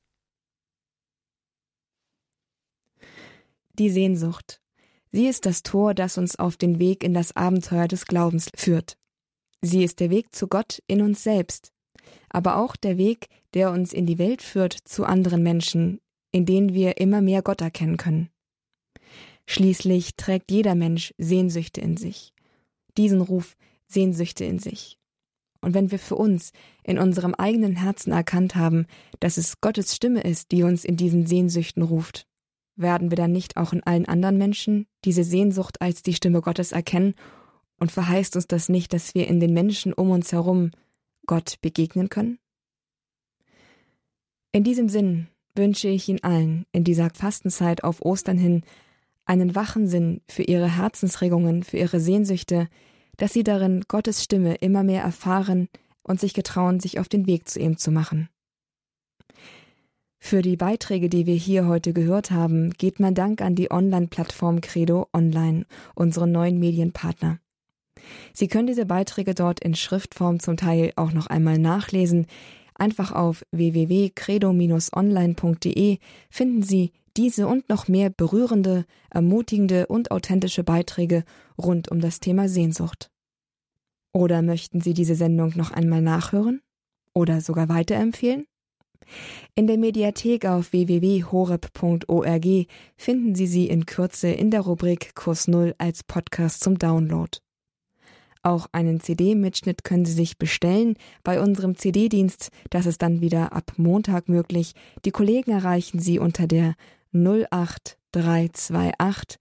Die 3.78 3.90
Sehnsucht. 3.90 4.60
Sie 5.10 5.26
ist 5.26 5.46
das 5.46 5.62
Tor, 5.62 5.94
das 5.94 6.18
uns 6.18 6.36
auf 6.38 6.56
den 6.56 6.78
Weg 6.78 7.04
in 7.04 7.14
das 7.14 7.36
Abenteuer 7.36 7.88
des 7.88 8.06
Glaubens 8.06 8.50
führt. 8.54 8.96
Sie 9.60 9.84
ist 9.84 10.00
der 10.00 10.10
Weg 10.10 10.34
zu 10.34 10.48
Gott 10.48 10.82
in 10.86 11.00
uns 11.02 11.22
selbst, 11.22 11.72
aber 12.28 12.56
auch 12.56 12.76
der 12.76 12.98
Weg, 12.98 13.28
der 13.54 13.70
uns 13.70 13.92
in 13.92 14.06
die 14.06 14.18
Welt 14.18 14.42
führt 14.42 14.72
zu 14.72 15.04
anderen 15.04 15.42
Menschen, 15.42 16.00
in 16.32 16.46
denen 16.46 16.74
wir 16.74 16.98
immer 16.98 17.20
mehr 17.20 17.42
Gott 17.42 17.60
erkennen 17.60 17.96
können. 17.96 18.30
Schließlich 19.46 20.16
trägt 20.16 20.50
jeder 20.50 20.74
Mensch 20.74 21.14
Sehnsüchte 21.18 21.80
in 21.80 21.96
sich. 21.96 22.32
Diesen 22.96 23.20
Ruf 23.20 23.56
Sehnsüchte 23.86 24.44
in 24.44 24.58
sich. 24.58 24.98
Und 25.60 25.74
wenn 25.74 25.90
wir 25.90 25.98
für 25.98 26.16
uns 26.16 26.52
in 26.82 26.98
unserem 26.98 27.34
eigenen 27.34 27.76
Herzen 27.76 28.12
erkannt 28.12 28.56
haben, 28.56 28.86
dass 29.20 29.36
es 29.36 29.60
Gottes 29.60 29.94
Stimme 29.94 30.22
ist, 30.22 30.50
die 30.50 30.62
uns 30.62 30.84
in 30.84 30.96
diesen 30.96 31.26
Sehnsüchten 31.26 31.82
ruft, 31.82 32.26
werden 32.82 33.10
wir 33.10 33.16
dann 33.16 33.32
nicht 33.32 33.56
auch 33.56 33.72
in 33.72 33.82
allen 33.82 34.06
anderen 34.06 34.38
Menschen 34.38 34.86
diese 35.04 35.24
Sehnsucht 35.24 35.80
als 35.80 36.02
die 36.02 36.14
Stimme 36.14 36.40
Gottes 36.40 36.72
erkennen 36.72 37.14
und 37.78 37.92
verheißt 37.92 38.36
uns 38.36 38.46
das 38.46 38.68
nicht, 38.68 38.92
dass 38.92 39.14
wir 39.14 39.26
in 39.26 39.40
den 39.40 39.54
Menschen 39.54 39.92
um 39.92 40.10
uns 40.10 40.32
herum 40.32 40.70
Gott 41.26 41.56
begegnen 41.60 42.08
können? 42.08 42.38
In 44.52 44.64
diesem 44.64 44.88
Sinn 44.88 45.28
wünsche 45.54 45.88
ich 45.88 46.08
Ihnen 46.08 46.22
allen 46.22 46.66
in 46.72 46.84
dieser 46.84 47.10
Fastenzeit 47.10 47.84
auf 47.84 48.02
Ostern 48.02 48.38
hin 48.38 48.62
einen 49.24 49.54
wachen 49.54 49.86
Sinn 49.86 50.20
für 50.28 50.42
ihre 50.42 50.76
Herzensregungen, 50.76 51.62
für 51.62 51.78
ihre 51.78 52.00
Sehnsüchte, 52.00 52.68
dass 53.16 53.32
sie 53.32 53.44
darin 53.44 53.84
Gottes 53.88 54.22
Stimme 54.22 54.54
immer 54.56 54.82
mehr 54.82 55.02
erfahren 55.02 55.68
und 56.02 56.20
sich 56.20 56.34
getrauen, 56.34 56.80
sich 56.80 56.98
auf 56.98 57.08
den 57.08 57.26
Weg 57.26 57.48
zu 57.48 57.60
ihm 57.60 57.78
zu 57.78 57.90
machen. 57.90 58.28
Für 60.24 60.40
die 60.40 60.56
Beiträge, 60.56 61.08
die 61.08 61.26
wir 61.26 61.34
hier 61.34 61.66
heute 61.66 61.92
gehört 61.92 62.30
haben, 62.30 62.70
geht 62.70 63.00
mein 63.00 63.16
Dank 63.16 63.42
an 63.42 63.56
die 63.56 63.72
Online-Plattform 63.72 64.60
Credo 64.60 65.08
Online, 65.12 65.66
unseren 65.96 66.30
neuen 66.30 66.60
Medienpartner. 66.60 67.40
Sie 68.32 68.46
können 68.46 68.68
diese 68.68 68.86
Beiträge 68.86 69.34
dort 69.34 69.58
in 69.60 69.74
Schriftform 69.74 70.38
zum 70.38 70.56
Teil 70.56 70.92
auch 70.94 71.10
noch 71.12 71.26
einmal 71.26 71.58
nachlesen. 71.58 72.28
Einfach 72.74 73.10
auf 73.10 73.44
www.credo-online.de 73.50 75.98
finden 76.30 76.62
Sie 76.62 76.92
diese 77.16 77.48
und 77.48 77.68
noch 77.68 77.88
mehr 77.88 78.08
berührende, 78.08 78.84
ermutigende 79.10 79.88
und 79.88 80.12
authentische 80.12 80.62
Beiträge 80.62 81.24
rund 81.58 81.90
um 81.90 82.00
das 82.00 82.20
Thema 82.20 82.48
Sehnsucht. 82.48 83.10
Oder 84.14 84.40
möchten 84.40 84.80
Sie 84.80 84.94
diese 84.94 85.16
Sendung 85.16 85.54
noch 85.56 85.72
einmal 85.72 86.00
nachhören? 86.00 86.62
Oder 87.12 87.40
sogar 87.40 87.68
weiterempfehlen? 87.68 88.46
In 89.54 89.66
der 89.66 89.76
Mediathek 89.78 90.44
auf 90.46 90.72
www.horeb.org 90.72 92.46
finden 92.96 93.34
Sie 93.34 93.46
sie 93.46 93.68
in 93.68 93.84
Kürze 93.86 94.28
in 94.28 94.50
der 94.50 94.60
Rubrik 94.62 95.14
Kurs 95.14 95.48
Null 95.48 95.74
als 95.78 96.04
Podcast 96.04 96.62
zum 96.62 96.78
Download. 96.78 97.38
Auch 98.42 98.66
einen 98.72 99.00
CD-Mitschnitt 99.00 99.84
können 99.84 100.04
Sie 100.04 100.12
sich 100.12 100.36
bestellen 100.36 100.96
bei 101.22 101.40
unserem 101.40 101.76
CD-Dienst. 101.76 102.50
Das 102.70 102.86
ist 102.86 103.02
dann 103.02 103.20
wieder 103.20 103.52
ab 103.52 103.74
Montag 103.76 104.28
möglich. 104.28 104.72
Die 105.04 105.12
Kollegen 105.12 105.52
erreichen 105.52 106.00
Sie 106.00 106.18
unter 106.18 106.48
der 106.48 106.74
08328 107.12 109.38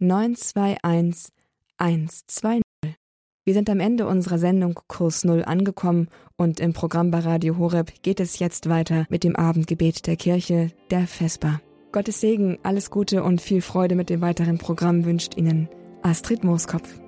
921 0.00 1.32
120. 1.78 2.69
Wir 3.50 3.54
sind 3.54 3.68
am 3.68 3.80
Ende 3.80 4.06
unserer 4.06 4.38
Sendung 4.38 4.78
Kurs 4.86 5.24
Null 5.24 5.42
angekommen 5.42 6.06
und 6.36 6.60
im 6.60 6.72
Programm 6.72 7.10
bei 7.10 7.18
Radio 7.18 7.58
Horeb 7.58 7.92
geht 8.02 8.20
es 8.20 8.38
jetzt 8.38 8.68
weiter 8.68 9.06
mit 9.08 9.24
dem 9.24 9.34
Abendgebet 9.34 10.06
der 10.06 10.14
Kirche, 10.14 10.70
der 10.92 11.08
Vesper. 11.08 11.60
Gottes 11.90 12.20
Segen, 12.20 12.58
alles 12.62 12.92
Gute 12.92 13.24
und 13.24 13.40
viel 13.40 13.60
Freude 13.60 13.96
mit 13.96 14.08
dem 14.08 14.20
weiteren 14.20 14.58
Programm 14.58 15.04
wünscht 15.04 15.36
Ihnen 15.36 15.68
Astrid 16.02 16.44
Mooskopf. 16.44 17.00